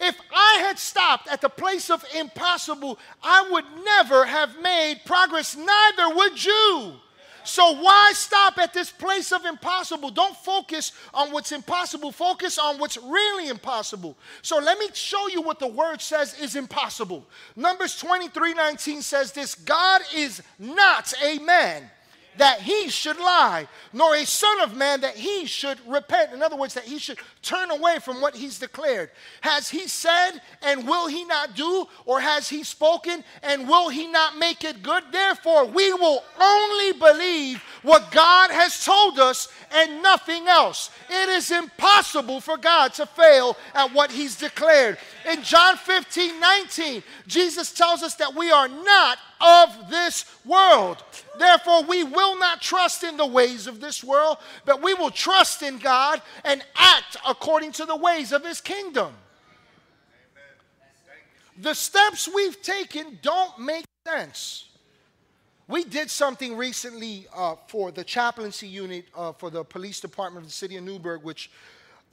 If 0.00 0.20
I 0.34 0.64
had 0.66 0.78
stopped 0.78 1.28
at 1.28 1.40
the 1.40 1.48
place 1.48 1.90
of 1.90 2.04
impossible, 2.14 2.98
I 3.22 3.48
would 3.50 3.64
never 3.84 4.26
have 4.26 4.60
made 4.60 5.00
progress, 5.06 5.56
neither 5.56 6.14
would 6.14 6.44
you. 6.44 6.94
So, 7.44 7.72
why 7.80 8.12
stop 8.14 8.58
at 8.58 8.74
this 8.74 8.90
place 8.90 9.32
of 9.32 9.44
impossible? 9.44 10.10
Don't 10.10 10.36
focus 10.36 10.92
on 11.14 11.32
what's 11.32 11.52
impossible, 11.52 12.12
focus 12.12 12.58
on 12.58 12.78
what's 12.78 12.96
really 12.96 13.48
impossible. 13.48 14.16
So, 14.42 14.58
let 14.58 14.78
me 14.78 14.88
show 14.92 15.28
you 15.28 15.42
what 15.42 15.58
the 15.58 15.68
word 15.68 16.00
says 16.00 16.38
is 16.40 16.56
impossible. 16.56 17.26
Numbers 17.56 17.98
23 17.98 18.54
19 18.54 19.02
says 19.02 19.32
this 19.32 19.54
God 19.54 20.02
is 20.14 20.42
not 20.58 21.12
a 21.22 21.38
man 21.38 21.90
that 22.38 22.60
he 22.60 22.88
should 22.88 23.18
lie, 23.18 23.68
nor 23.92 24.14
a 24.14 24.24
son 24.24 24.60
of 24.60 24.76
man 24.76 25.00
that 25.02 25.16
he 25.16 25.44
should 25.46 25.78
repent. 25.86 26.32
In 26.32 26.42
other 26.42 26.56
words, 26.56 26.74
that 26.74 26.84
he 26.84 26.98
should 26.98 27.18
turn 27.42 27.70
away 27.70 27.98
from 28.00 28.20
what 28.20 28.34
he's 28.34 28.58
declared. 28.58 29.10
Has 29.42 29.68
he 29.68 29.86
said, 29.86 30.40
and 30.62 30.86
will 30.86 31.06
he 31.08 31.24
not 31.24 31.54
do? 31.54 31.86
Or 32.06 32.20
has 32.20 32.48
he 32.48 32.64
spoken, 32.64 33.22
and 33.42 33.68
will 33.68 33.88
he 33.88 34.06
not 34.06 34.38
make 34.38 34.64
it 34.64 34.82
good? 34.82 35.04
Therefore, 35.12 35.66
we 35.66 35.92
will 35.92 36.22
only 36.40 36.92
believe 36.92 37.62
what 37.82 38.10
God 38.10 38.50
has 38.50 38.84
told 38.84 39.18
us 39.18 39.48
and 39.72 40.02
nothing 40.02 40.48
else. 40.48 40.90
It 41.10 41.28
is 41.28 41.50
impossible 41.50 42.40
for 42.40 42.56
God 42.56 42.94
to 42.94 43.06
fail 43.06 43.56
at 43.74 43.92
what 43.92 44.10
he's 44.10 44.36
declared. 44.36 44.98
In 45.30 45.42
John 45.42 45.76
15 45.76 46.40
19, 46.40 47.02
Jesus 47.26 47.72
tells 47.72 48.02
us 48.02 48.14
that 48.16 48.34
we 48.34 48.50
are 48.50 48.68
not 48.68 49.18
of 49.40 49.90
this 49.90 50.24
world. 50.44 51.02
Therefore, 51.38 51.84
we 51.84 52.04
will 52.04 52.38
not 52.38 52.60
trust 52.60 53.04
in 53.04 53.16
the 53.16 53.26
ways 53.26 53.66
of 53.66 53.80
this 53.80 54.02
world, 54.02 54.38
but 54.64 54.82
we 54.82 54.94
will 54.94 55.10
trust 55.10 55.62
in 55.62 55.78
God 55.78 56.22
and 56.44 56.64
act 56.74 57.16
according 57.26 57.72
to 57.72 57.84
the 57.84 57.96
ways 57.96 58.32
of 58.32 58.44
his 58.44 58.60
kingdom. 58.60 59.12
The 61.60 61.74
steps 61.74 62.28
we've 62.32 62.60
taken 62.62 63.18
don't 63.20 63.58
make 63.58 63.84
sense. 64.06 64.66
We 65.66 65.84
did 65.84 66.10
something 66.10 66.56
recently 66.56 67.26
uh, 67.34 67.56
for 67.66 67.90
the 67.90 68.02
chaplaincy 68.02 68.66
unit 68.66 69.06
uh, 69.14 69.32
for 69.32 69.50
the 69.50 69.64
police 69.64 70.00
department 70.00 70.44
of 70.44 70.50
the 70.50 70.54
city 70.54 70.76
of 70.76 70.84
Newburgh, 70.84 71.22
which 71.22 71.50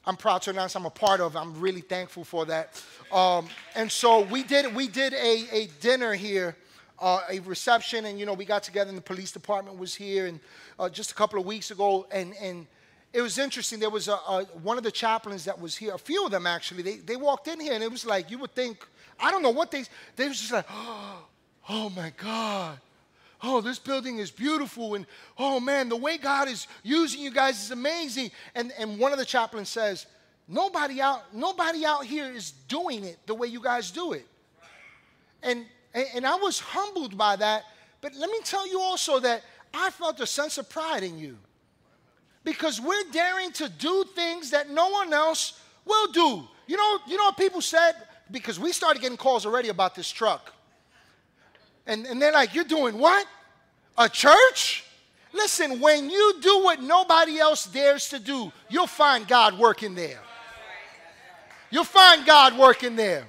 I'm 0.05 0.17
proud 0.17 0.41
to 0.43 0.49
announce 0.49 0.75
I'm 0.75 0.85
a 0.85 0.89
part 0.89 1.21
of. 1.21 1.35
I'm 1.35 1.59
really 1.59 1.81
thankful 1.81 2.23
for 2.23 2.45
that. 2.45 2.83
Um, 3.11 3.47
and 3.75 3.91
so 3.91 4.21
we 4.23 4.43
did 4.43 4.75
we 4.75 4.87
did 4.87 5.13
a, 5.13 5.45
a 5.51 5.67
dinner 5.79 6.13
here, 6.13 6.57
uh, 6.99 7.21
a 7.29 7.39
reception, 7.41 8.05
and 8.05 8.19
you 8.19 8.25
know 8.25 8.33
we 8.33 8.45
got 8.45 8.63
together, 8.63 8.89
and 8.89 8.97
the 8.97 9.01
police 9.01 9.31
department 9.31 9.77
was 9.77 9.95
here, 9.95 10.27
and 10.27 10.39
uh, 10.79 10.89
just 10.89 11.11
a 11.11 11.15
couple 11.15 11.39
of 11.39 11.45
weeks 11.45 11.71
ago, 11.71 12.07
and 12.11 12.33
and 12.41 12.67
it 13.13 13.21
was 13.21 13.37
interesting. 13.37 13.79
There 13.79 13.89
was 13.89 14.07
a, 14.07 14.13
a, 14.13 14.45
one 14.61 14.77
of 14.77 14.83
the 14.83 14.91
chaplains 14.91 15.45
that 15.45 15.59
was 15.59 15.75
here, 15.75 15.93
a 15.93 15.99
few 15.99 16.25
of 16.25 16.31
them 16.31 16.45
actually. 16.47 16.83
They 16.83 16.97
they 16.97 17.15
walked 17.15 17.47
in 17.47 17.59
here, 17.59 17.73
and 17.73 17.83
it 17.83 17.91
was 17.91 18.05
like 18.05 18.31
you 18.31 18.37
would 18.39 18.53
think, 18.55 18.85
I 19.19 19.31
don't 19.31 19.43
know 19.43 19.51
what 19.51 19.71
they 19.71 19.83
they 20.15 20.27
was 20.27 20.39
just 20.39 20.51
like, 20.51 20.65
oh 21.69 21.89
my 21.95 22.11
God 22.17 22.79
oh, 23.45 23.61
this 23.61 23.79
building 23.79 24.19
is 24.19 24.31
beautiful, 24.31 24.95
and 24.95 25.05
oh 25.37 25.59
man, 25.59 25.89
the 25.89 25.95
way 25.95 26.17
God 26.17 26.47
is 26.47 26.67
using 26.83 27.21
you 27.21 27.31
guys 27.31 27.63
is 27.63 27.71
amazing. 27.71 28.31
And, 28.55 28.71
and 28.77 28.99
one 28.99 29.11
of 29.11 29.19
the 29.19 29.25
chaplains 29.25 29.69
says, 29.69 30.05
nobody 30.47 31.01
out, 31.01 31.33
nobody 31.33 31.85
out 31.85 32.05
here 32.05 32.31
is 32.31 32.51
doing 32.67 33.03
it 33.03 33.17
the 33.25 33.35
way 33.35 33.47
you 33.47 33.61
guys 33.61 33.91
do 33.91 34.13
it. 34.13 34.27
And, 35.95 36.05
and 36.13 36.27
I 36.27 36.35
was 36.35 36.59
humbled 36.59 37.17
by 37.17 37.37
that. 37.37 37.63
But 38.01 38.13
let 38.13 38.29
me 38.29 38.39
tell 38.43 38.67
you 38.69 38.79
also 38.79 39.19
that 39.21 39.41
I 39.73 39.89
felt 39.89 40.19
a 40.19 40.27
sense 40.27 40.59
of 40.59 40.69
pride 40.69 41.01
in 41.01 41.17
you. 41.17 41.37
Because 42.43 42.79
we're 42.79 43.09
daring 43.11 43.51
to 43.53 43.69
do 43.69 44.05
things 44.15 44.51
that 44.51 44.69
no 44.69 44.89
one 44.89 45.11
else 45.11 45.59
will 45.85 46.11
do. 46.11 46.43
You 46.67 46.77
know, 46.77 46.99
you 47.07 47.17
know 47.17 47.23
what 47.23 47.37
people 47.37 47.61
said? 47.61 47.93
Because 48.29 48.59
we 48.59 48.71
started 48.71 49.01
getting 49.01 49.17
calls 49.17 49.45
already 49.45 49.69
about 49.69 49.95
this 49.95 50.11
truck. 50.11 50.53
And, 51.87 52.05
and 52.05 52.21
they're 52.21 52.33
like, 52.33 52.53
You're 52.53 52.63
doing 52.63 52.99
what? 52.99 53.25
A 53.97 54.09
church? 54.09 54.83
Listen, 55.33 55.79
when 55.79 56.09
you 56.09 56.35
do 56.41 56.63
what 56.63 56.81
nobody 56.81 57.39
else 57.39 57.65
dares 57.65 58.09
to 58.09 58.19
do, 58.19 58.51
you'll 58.69 58.87
find 58.87 59.27
God 59.27 59.57
working 59.57 59.95
there. 59.95 60.19
You'll 61.69 61.83
find 61.83 62.25
God 62.25 62.57
working 62.57 62.95
there. 62.95 63.27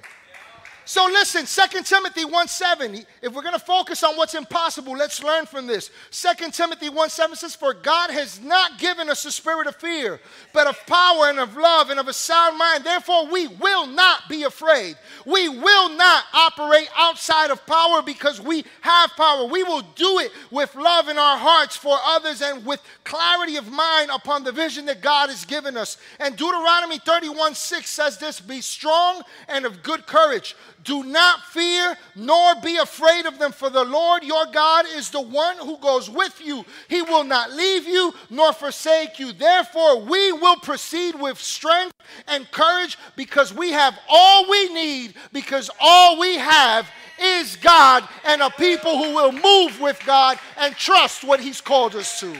So 0.87 1.05
listen, 1.07 1.45
2 1.45 1.83
Timothy 1.83 2.23
1 2.23 2.47
7. 2.47 3.05
If 3.21 3.33
we're 3.33 3.41
going 3.41 3.53
to 3.53 3.59
focus 3.59 4.03
on 4.03 4.15
what's 4.15 4.35
impossible, 4.35 4.93
let's 4.93 5.21
learn 5.21 5.45
from 5.45 5.67
this. 5.67 5.91
2 6.11 6.49
Timothy 6.51 6.87
1 6.87 7.09
7 7.09 7.35
says, 7.35 7.55
For 7.55 7.73
God 7.73 8.09
has 8.09 8.39
not 8.39 8.79
given 8.79 9.09
us 9.09 9.25
a 9.25 9.31
spirit 9.33 9.67
of 9.67 9.75
fear, 9.75 10.21
but 10.53 10.65
of 10.65 10.79
power 10.85 11.25
and 11.25 11.39
of 11.39 11.57
love 11.57 11.89
and 11.89 11.99
of 11.99 12.07
a 12.07 12.13
sound 12.13 12.57
mind. 12.57 12.85
Therefore, 12.85 13.27
we 13.27 13.47
will 13.47 13.85
not 13.85 14.29
be 14.29 14.43
afraid. 14.43 14.95
We 15.25 15.49
will 15.49 15.89
not 15.89 16.23
operate 16.33 16.87
outside 16.95 17.51
of 17.51 17.65
power 17.65 18.01
because 18.01 18.39
we 18.39 18.63
have 18.79 19.11
power. 19.17 19.45
We 19.45 19.63
will 19.63 19.81
do 19.97 20.19
it 20.19 20.31
with 20.51 20.73
love 20.73 21.09
in 21.09 21.17
our 21.17 21.37
hearts 21.37 21.75
for 21.75 21.97
others 22.01 22.41
and 22.41 22.65
with 22.65 22.81
clarity 23.03 23.57
of 23.57 23.69
mind 23.69 24.09
upon 24.09 24.45
the 24.45 24.53
vision 24.53 24.85
that 24.85 25.01
God 25.01 25.29
has 25.29 25.43
given 25.43 25.75
us. 25.75 25.97
And 26.21 26.37
Deuteronomy 26.37 26.99
31 26.99 27.55
6 27.55 27.89
says 27.89 28.17
this 28.17 28.39
Be 28.39 28.61
strong 28.61 29.23
and 29.49 29.65
of 29.65 29.83
good 29.83 30.07
courage. 30.07 30.55
Do 30.83 31.03
not 31.03 31.41
fear 31.45 31.97
nor 32.15 32.55
be 32.61 32.77
afraid 32.77 33.25
of 33.25 33.39
them, 33.39 33.51
for 33.51 33.69
the 33.69 33.83
Lord 33.83 34.23
your 34.23 34.45
God 34.45 34.85
is 34.95 35.09
the 35.09 35.21
one 35.21 35.57
who 35.57 35.77
goes 35.77 36.09
with 36.09 36.39
you. 36.43 36.63
He 36.87 37.01
will 37.01 37.23
not 37.23 37.51
leave 37.51 37.85
you 37.87 38.13
nor 38.29 38.53
forsake 38.53 39.19
you. 39.19 39.33
Therefore, 39.33 40.01
we 40.01 40.31
will 40.31 40.57
proceed 40.57 41.19
with 41.19 41.39
strength 41.39 41.93
and 42.27 42.49
courage 42.51 42.97
because 43.15 43.53
we 43.53 43.71
have 43.71 43.97
all 44.07 44.49
we 44.49 44.73
need, 44.73 45.15
because 45.33 45.69
all 45.79 46.19
we 46.19 46.35
have 46.37 46.87
is 47.19 47.55
God 47.57 48.07
and 48.25 48.41
a 48.41 48.49
people 48.51 48.97
who 48.97 49.15
will 49.15 49.31
move 49.31 49.81
with 49.81 49.99
God 50.05 50.39
and 50.57 50.75
trust 50.75 51.23
what 51.23 51.39
He's 51.39 51.61
called 51.61 51.95
us 51.95 52.19
to. 52.19 52.35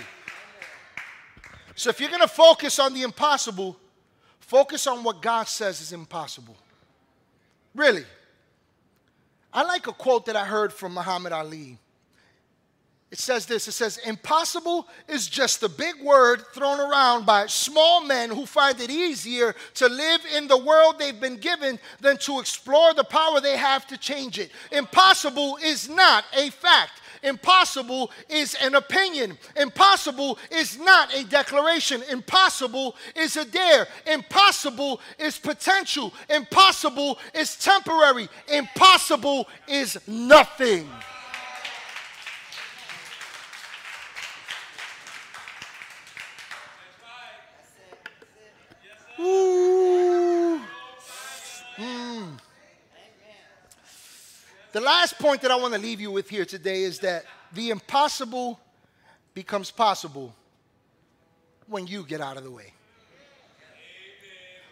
So, 1.76 1.89
if 1.89 2.00
you're 2.00 2.10
going 2.10 2.21
to 2.21 2.28
focus 2.28 2.80
on 2.80 2.93
the 2.93 3.04
impossible, 3.04 3.78
focus 4.39 4.88
on 4.88 5.04
what 5.04 5.21
God 5.21 5.47
says 5.47 5.82
is 5.82 5.93
impossible. 5.93 6.56
Really. 7.76 8.06
I 9.54 9.64
like 9.64 9.88
a 9.88 9.94
quote 9.94 10.26
that 10.26 10.36
I 10.36 10.46
heard 10.46 10.74
from 10.74 10.94
Muhammad 10.94 11.34
Ali. 11.34 11.78
It 13.10 13.20
says 13.20 13.46
this 13.46 13.68
it 13.68 13.72
says, 13.72 13.98
Impossible 14.00 14.88
is 15.08 15.28
just 15.28 15.64
a 15.64 15.70
big 15.70 16.02
word 16.04 16.44
thrown 16.54 16.80
around 16.80 17.26
by 17.26 17.48
small 17.48 18.04
men 18.04 18.30
who 18.30 18.46
find 18.46 18.80
it 18.82 18.90
easier 18.90 19.56
to 19.76 19.88
live 19.88 20.22
in 20.36 20.48
the 20.48 20.58
world 20.58 21.00
they've 21.00 21.20
been 21.20 21.38
given 21.38 21.80
than 22.02 22.18
to 22.18 22.40
explore 22.40 22.94
the 22.94 23.06
power 23.06 23.40
they 23.40 23.56
have 23.56 23.88
to 23.88 23.98
change 23.98 24.40
it. 24.40 24.52
Impossible 24.72 25.58
is 25.64 25.88
not 25.88 26.26
a 26.36 26.50
fact. 26.50 27.02
Impossible 27.24 28.12
is 28.30 28.56
an 28.62 28.76
opinion. 28.76 29.38
Impossible 29.56 30.38
is 30.52 30.78
not 30.80 31.14
a 31.14 31.24
declaration. 31.26 32.04
Impossible 32.10 32.96
is 33.16 33.38
a 33.38 33.46
dare. 33.46 33.88
Impossible 34.06 35.02
is 35.20 35.38
potential. 35.38 36.14
Impossible 36.30 37.18
is 37.34 37.56
temporary. 37.56 38.30
Impossible 38.48 39.48
is 39.68 39.98
nothing. 40.08 40.90
Ooh. 49.20 49.77
The 54.78 54.84
last 54.84 55.18
point 55.18 55.42
that 55.42 55.50
I 55.50 55.56
want 55.56 55.74
to 55.74 55.80
leave 55.80 56.00
you 56.00 56.12
with 56.12 56.30
here 56.30 56.46
today 56.46 56.84
is 56.84 57.00
that 57.00 57.26
the 57.52 57.72
impossible 57.72 58.60
becomes 59.34 59.72
possible 59.72 60.36
when 61.66 61.88
you 61.88 62.04
get 62.04 62.22
out 62.22 62.38
of 62.38 62.44
the 62.44 62.52
way. 62.52 62.74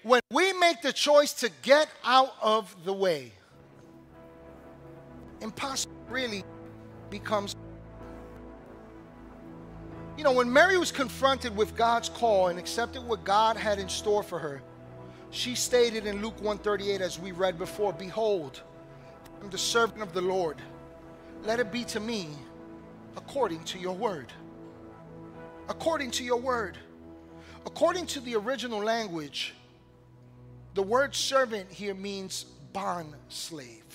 When 0.04 0.22
we 0.30 0.54
make 0.54 0.84
the 0.84 0.94
choice 0.94 1.34
to 1.34 1.50
get 1.64 1.88
out 2.04 2.36
of 2.40 2.76
the 2.86 2.94
way, 2.94 3.32
impossible 5.42 5.96
really 6.08 6.44
becomes. 7.10 7.56
You 10.20 10.24
know, 10.24 10.34
when 10.34 10.54
Mary 10.54 10.78
was 10.78 10.92
confronted 10.92 11.58
with 11.58 11.76
God's 11.76 12.10
call 12.10 12.50
and 12.50 12.60
accepted 12.60 13.02
what 13.08 13.24
God 13.24 13.58
had 13.58 13.80
in 13.80 13.90
store 13.90 14.22
for 14.22 14.38
her, 14.38 14.62
she 15.32 15.56
stated 15.56 16.06
in 16.06 16.22
Luke 16.22 16.36
138 16.36 17.02
as 17.02 17.20
we 17.20 17.32
read 17.32 17.58
before, 17.58 17.92
behold, 17.92 18.62
I'm 19.46 19.52
the 19.52 19.60
servant 19.60 20.02
of 20.02 20.12
the 20.12 20.22
Lord. 20.22 20.58
Let 21.44 21.60
it 21.60 21.72
be 21.72 21.84
to 21.84 22.00
me 22.00 22.30
according 23.16 23.64
to 23.66 23.78
your 23.78 23.94
word. 23.94 24.34
According 25.70 26.10
to 26.12 26.24
your 26.24 26.40
word. 26.40 26.80
According 27.64 28.08
to 28.08 28.22
the 28.22 28.38
original 28.38 28.80
language, 28.80 29.54
the 30.74 30.82
word 30.82 31.14
servant 31.14 31.72
here 31.72 31.94
means 31.94 32.46
bond 32.74 33.14
slave. 33.30 33.86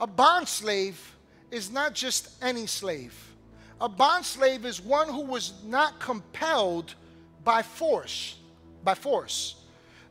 A 0.00 0.06
bond 0.06 0.46
slave 0.46 1.16
is 1.50 1.72
not 1.72 1.92
just 1.92 2.30
any 2.40 2.66
slave. 2.66 3.34
A 3.80 3.88
bond 3.88 4.24
slave 4.24 4.64
is 4.64 4.80
one 4.80 5.08
who 5.08 5.22
was 5.22 5.54
not 5.64 5.98
compelled 5.98 6.94
by 7.42 7.62
force, 7.62 8.36
by 8.84 8.94
force. 8.94 9.56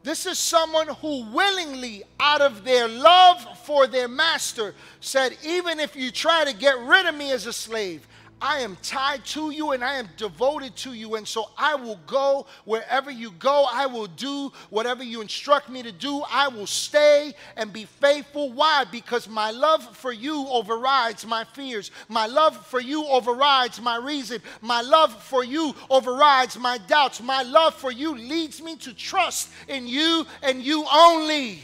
This 0.07 0.25
is 0.25 0.39
someone 0.39 0.87
who 0.87 1.25
willingly, 1.33 2.01
out 2.17 2.39
of 2.39 2.63
their 2.63 2.87
love 2.87 3.45
for 3.65 3.87
their 3.87 4.07
master, 4.07 4.73
said, 5.01 5.37
Even 5.43 5.81
if 5.81 5.97
you 5.97 6.11
try 6.11 6.45
to 6.45 6.55
get 6.55 6.79
rid 6.79 7.07
of 7.07 7.13
me 7.13 7.33
as 7.33 7.45
a 7.45 7.51
slave, 7.51 8.07
I 8.41 8.60
am 8.60 8.78
tied 8.84 9.26
to 9.26 9.50
you 9.50 9.71
and 9.71 9.84
I 9.84 9.95
am 9.95 10.08
devoted 10.15 10.76
to 10.78 10.93
you. 10.93 11.15
And 11.15 11.28
so 11.28 11.50
I 11.58 11.76
will 11.76 12.00
go 12.06 12.45
wherever 12.65 13.10
you 13.10 13.32
go. 13.32 13.65
I 13.71 13.88
will 13.88 14.08
do 14.08 14.52
whatever 14.69 15.04
you 15.04 15.21
instruct 15.21 15.69
me 15.69 15.82
to 15.84 15.91
do. 15.91 16.23
I 16.32 16.47
will 16.47 16.67
stay 16.67 17.34
and 17.56 17.73
be 17.73 17.86
faithful. 17.86 18.52
Why? 18.52 18.86
Because 18.91 19.28
my 19.28 19.50
love 19.52 19.97
for 19.97 20.12
you 20.12 20.47
overrides 20.50 21.26
my 21.26 21.43
fears. 21.45 21.89
My 22.10 22.28
love 22.28 22.65
for 22.67 22.80
you 22.80 23.06
overrides 23.08 23.82
my 23.82 23.97
reason. 23.97 24.41
My 24.62 24.82
love 24.82 25.23
for 25.23 25.43
you 25.43 25.73
overrides 25.89 26.60
my 26.60 26.78
doubts. 26.78 27.21
My 27.21 27.41
love 27.41 27.73
for 27.73 27.91
you 27.91 28.15
leads 28.15 28.62
me 28.62 28.76
to 28.78 28.93
trust 28.93 29.50
in 29.67 29.88
you 29.88 30.28
and 30.43 30.62
you 30.62 30.86
only. 30.93 31.62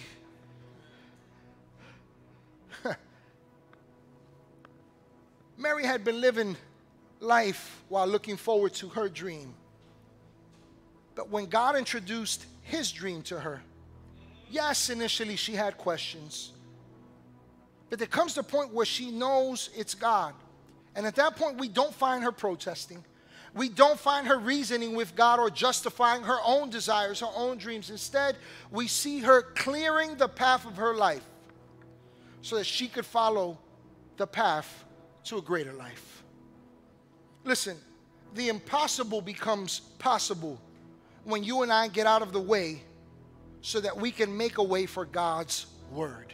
Mary 5.63 5.85
had 5.85 6.03
been 6.03 6.19
living 6.19 6.57
life 7.21 7.81
while 7.87 8.05
looking 8.05 8.35
forward 8.35 8.73
to 8.73 8.89
her 8.89 9.07
dream. 9.07 9.53
But 11.15 11.29
when 11.29 11.45
God 11.45 11.77
introduced 11.77 12.45
his 12.63 12.91
dream 12.91 13.21
to 13.23 13.39
her, 13.39 13.61
yes, 14.51 14.89
initially 14.89 15.37
she 15.37 15.53
had 15.53 15.77
questions. 15.77 16.51
But 17.89 17.97
there 17.97 18.09
comes 18.09 18.35
the 18.35 18.43
point 18.43 18.73
where 18.73 18.85
she 18.85 19.09
knows 19.09 19.69
it's 19.73 19.93
God. 19.93 20.33
And 20.95 21.07
at 21.07 21.15
that 21.15 21.37
point, 21.37 21.57
we 21.57 21.69
don't 21.69 21.93
find 21.93 22.25
her 22.25 22.33
protesting. 22.33 23.01
We 23.55 23.69
don't 23.69 23.99
find 23.99 24.27
her 24.27 24.39
reasoning 24.39 24.95
with 24.95 25.15
God 25.15 25.39
or 25.39 25.49
justifying 25.49 26.23
her 26.23 26.39
own 26.45 26.71
desires, 26.71 27.21
her 27.21 27.31
own 27.33 27.57
dreams. 27.57 27.89
Instead, 27.89 28.35
we 28.69 28.87
see 28.87 29.19
her 29.19 29.41
clearing 29.41 30.15
the 30.15 30.27
path 30.27 30.65
of 30.65 30.75
her 30.75 30.93
life 30.93 31.23
so 32.41 32.57
that 32.57 32.65
she 32.65 32.89
could 32.89 33.05
follow 33.05 33.57
the 34.17 34.27
path 34.27 34.83
to 35.25 35.37
a 35.37 35.41
greater 35.41 35.73
life. 35.73 36.23
Listen, 37.43 37.77
the 38.35 38.49
impossible 38.49 39.21
becomes 39.21 39.79
possible 39.99 40.59
when 41.23 41.43
you 41.43 41.61
and 41.61 41.71
I 41.71 41.87
get 41.87 42.07
out 42.07 42.21
of 42.21 42.33
the 42.33 42.41
way 42.41 42.83
so 43.61 43.79
that 43.79 43.95
we 43.95 44.11
can 44.11 44.35
make 44.35 44.57
a 44.57 44.63
way 44.63 44.85
for 44.85 45.05
God's 45.05 45.67
word. 45.91 46.33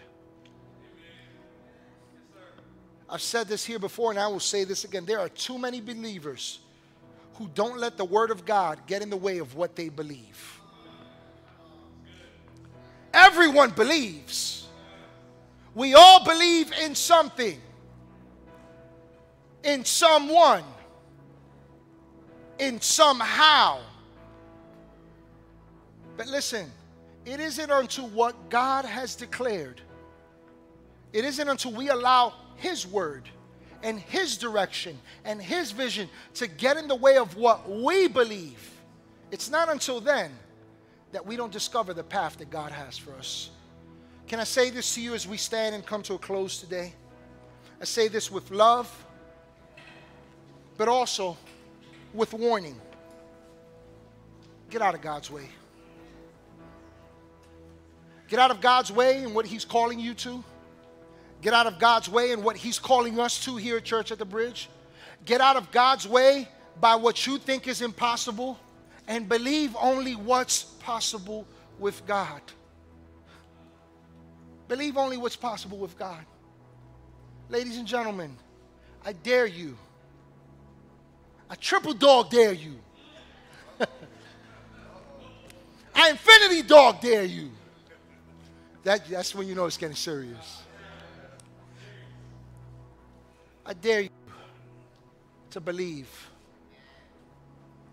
I've 3.10 3.22
said 3.22 3.48
this 3.48 3.66
here 3.66 3.80
before 3.80 4.12
and 4.12 4.20
I 4.20 4.28
will 4.28 4.40
say 4.40 4.64
this 4.64 4.84
again. 4.84 5.06
There 5.06 5.20
are 5.20 5.30
too 5.30 5.58
many 5.58 5.82
believers 5.82 6.60
who 7.36 7.50
don't 7.54 7.78
let 7.78 7.98
the 7.98 8.06
word 8.06 8.32
of 8.32 8.46
God 8.46 8.80
get 8.86 9.02
in 9.02 9.10
the 9.10 9.18
way 9.18 9.40
of 9.40 9.56
what 9.56 9.76
they 9.76 9.90
believe. 9.90 10.60
Everyone 13.14 13.72
believes. 13.72 14.68
We 15.74 15.96
all 15.96 16.24
believe 16.24 16.72
in 16.84 16.94
something 16.94 17.60
in 19.64 19.86
someone, 19.86 20.64
in 22.58 22.80
somehow. 22.82 23.80
But 26.18 26.28
listen, 26.28 26.72
it 27.26 27.40
isn't 27.40 27.72
unto 27.72 28.04
what 28.04 28.50
God 28.50 28.86
has 28.86 29.16
declared. 29.16 29.82
It 31.14 31.26
isn't 31.26 31.48
until 31.48 31.74
we 31.74 31.90
allow 31.90 32.34
His 32.56 32.86
word 32.86 33.30
and 33.84 34.00
His 34.00 34.38
direction 34.38 34.98
and 35.26 35.42
His 35.42 35.72
vision 35.72 36.10
to 36.36 36.48
get 36.48 36.78
in 36.78 36.88
the 36.88 36.96
way 36.96 37.18
of 37.18 37.36
what 37.36 37.70
we 37.70 38.08
believe. 38.08 38.72
It's 39.32 39.50
not 39.50 39.70
until 39.70 40.02
then 40.02 40.32
that 41.12 41.26
we 41.26 41.36
don't 41.36 41.52
discover 41.52 41.94
the 41.94 42.04
path 42.04 42.38
that 42.38 42.50
God 42.50 42.72
has 42.72 42.98
for 42.98 43.14
us. 43.14 43.50
Can 44.28 44.40
I 44.40 44.44
say 44.44 44.70
this 44.70 44.94
to 44.96 45.02
you 45.02 45.16
as 45.16 45.28
we 45.28 45.38
stand 45.38 45.74
and 45.74 45.86
come 45.86 46.04
to 46.04 46.14
a 46.14 46.20
close 46.20 46.60
today? 46.60 46.94
I 47.82 47.86
say 47.86 48.08
this 48.08 48.30
with 48.30 48.52
love 48.52 48.92
but 50.80 50.88
also 50.88 51.38
with 52.14 52.34
warning. 52.34 52.80
Get 54.70 54.82
out 54.82 54.96
of 54.96 55.02
God's 55.02 55.30
way. 55.30 55.44
Get 58.30 58.40
out 58.40 58.50
of 58.50 58.62
God's 58.62 58.90
way 58.90 59.24
and 59.24 59.36
what 59.36 59.46
He's 59.46 59.66
calling 59.66 60.00
you 60.00 60.14
to. 60.14 60.42
Get 61.42 61.54
out 61.54 61.68
of 61.68 61.80
God's 61.80 62.08
way 62.08 62.32
and 62.32 62.46
what 62.46 62.56
He's 62.56 62.80
calling 62.80 63.20
us 63.20 63.44
to 63.44 63.58
here 63.58 63.76
at 63.76 63.84
Church 63.84 64.10
at 64.14 64.20
the 64.20 64.26
Bridge. 64.26 64.70
Get 65.26 65.42
out 65.42 65.58
of 65.58 65.70
God's 65.70 66.08
way 66.08 66.48
by 66.80 66.96
what 66.96 67.28
you 67.28 67.38
think 67.38 67.68
is 67.68 67.82
impossible 67.82 68.58
and 69.06 69.28
believe 69.28 69.76
only 69.82 70.16
what's 70.16 70.64
possible 70.64 71.46
with 71.78 72.08
God. 72.08 72.42
Believe 74.70 74.96
only 74.96 75.18
what's 75.18 75.36
possible 75.36 75.78
with 75.78 76.00
God. 76.00 76.24
Ladies 77.50 77.78
and 77.78 77.88
gentlemen, 77.88 78.34
I 79.06 79.12
dare 79.12 79.46
you. 79.46 79.78
I 81.50 81.56
triple 81.56 81.94
dog 81.94 82.30
dare 82.30 82.54
you. 82.54 82.76
I 85.96 86.12
infinity 86.12 86.62
dog 86.62 87.02
dare 87.02 87.24
you. 87.24 87.50
That, 88.84 89.08
that's 89.08 89.34
when 89.34 89.48
you 89.48 89.56
know 89.56 89.66
it's 89.66 89.78
getting 89.78 89.96
serious. 89.96 90.64
I 93.66 93.74
dare 93.74 94.02
you 94.02 94.10
to 95.52 95.60
believe 95.60 96.08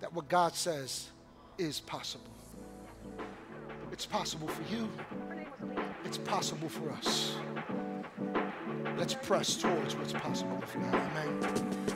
that 0.01 0.13
what 0.13 0.29
God 0.29 0.55
says 0.55 1.09
is 1.59 1.81
possible. 1.81 2.25
It's 3.93 4.07
possible 4.07 4.49
for 4.49 4.63
you, 4.75 4.89
it's 6.05 6.19
possible 6.19 6.69
for 6.69 6.91
us. 6.93 7.35
Let's 8.97 9.15
press 9.15 9.57
towards 9.57 9.97
what's 9.97 10.13
possible 10.13 10.57
with 10.57 10.75
God. 10.75 10.95
Amen. 10.95 11.96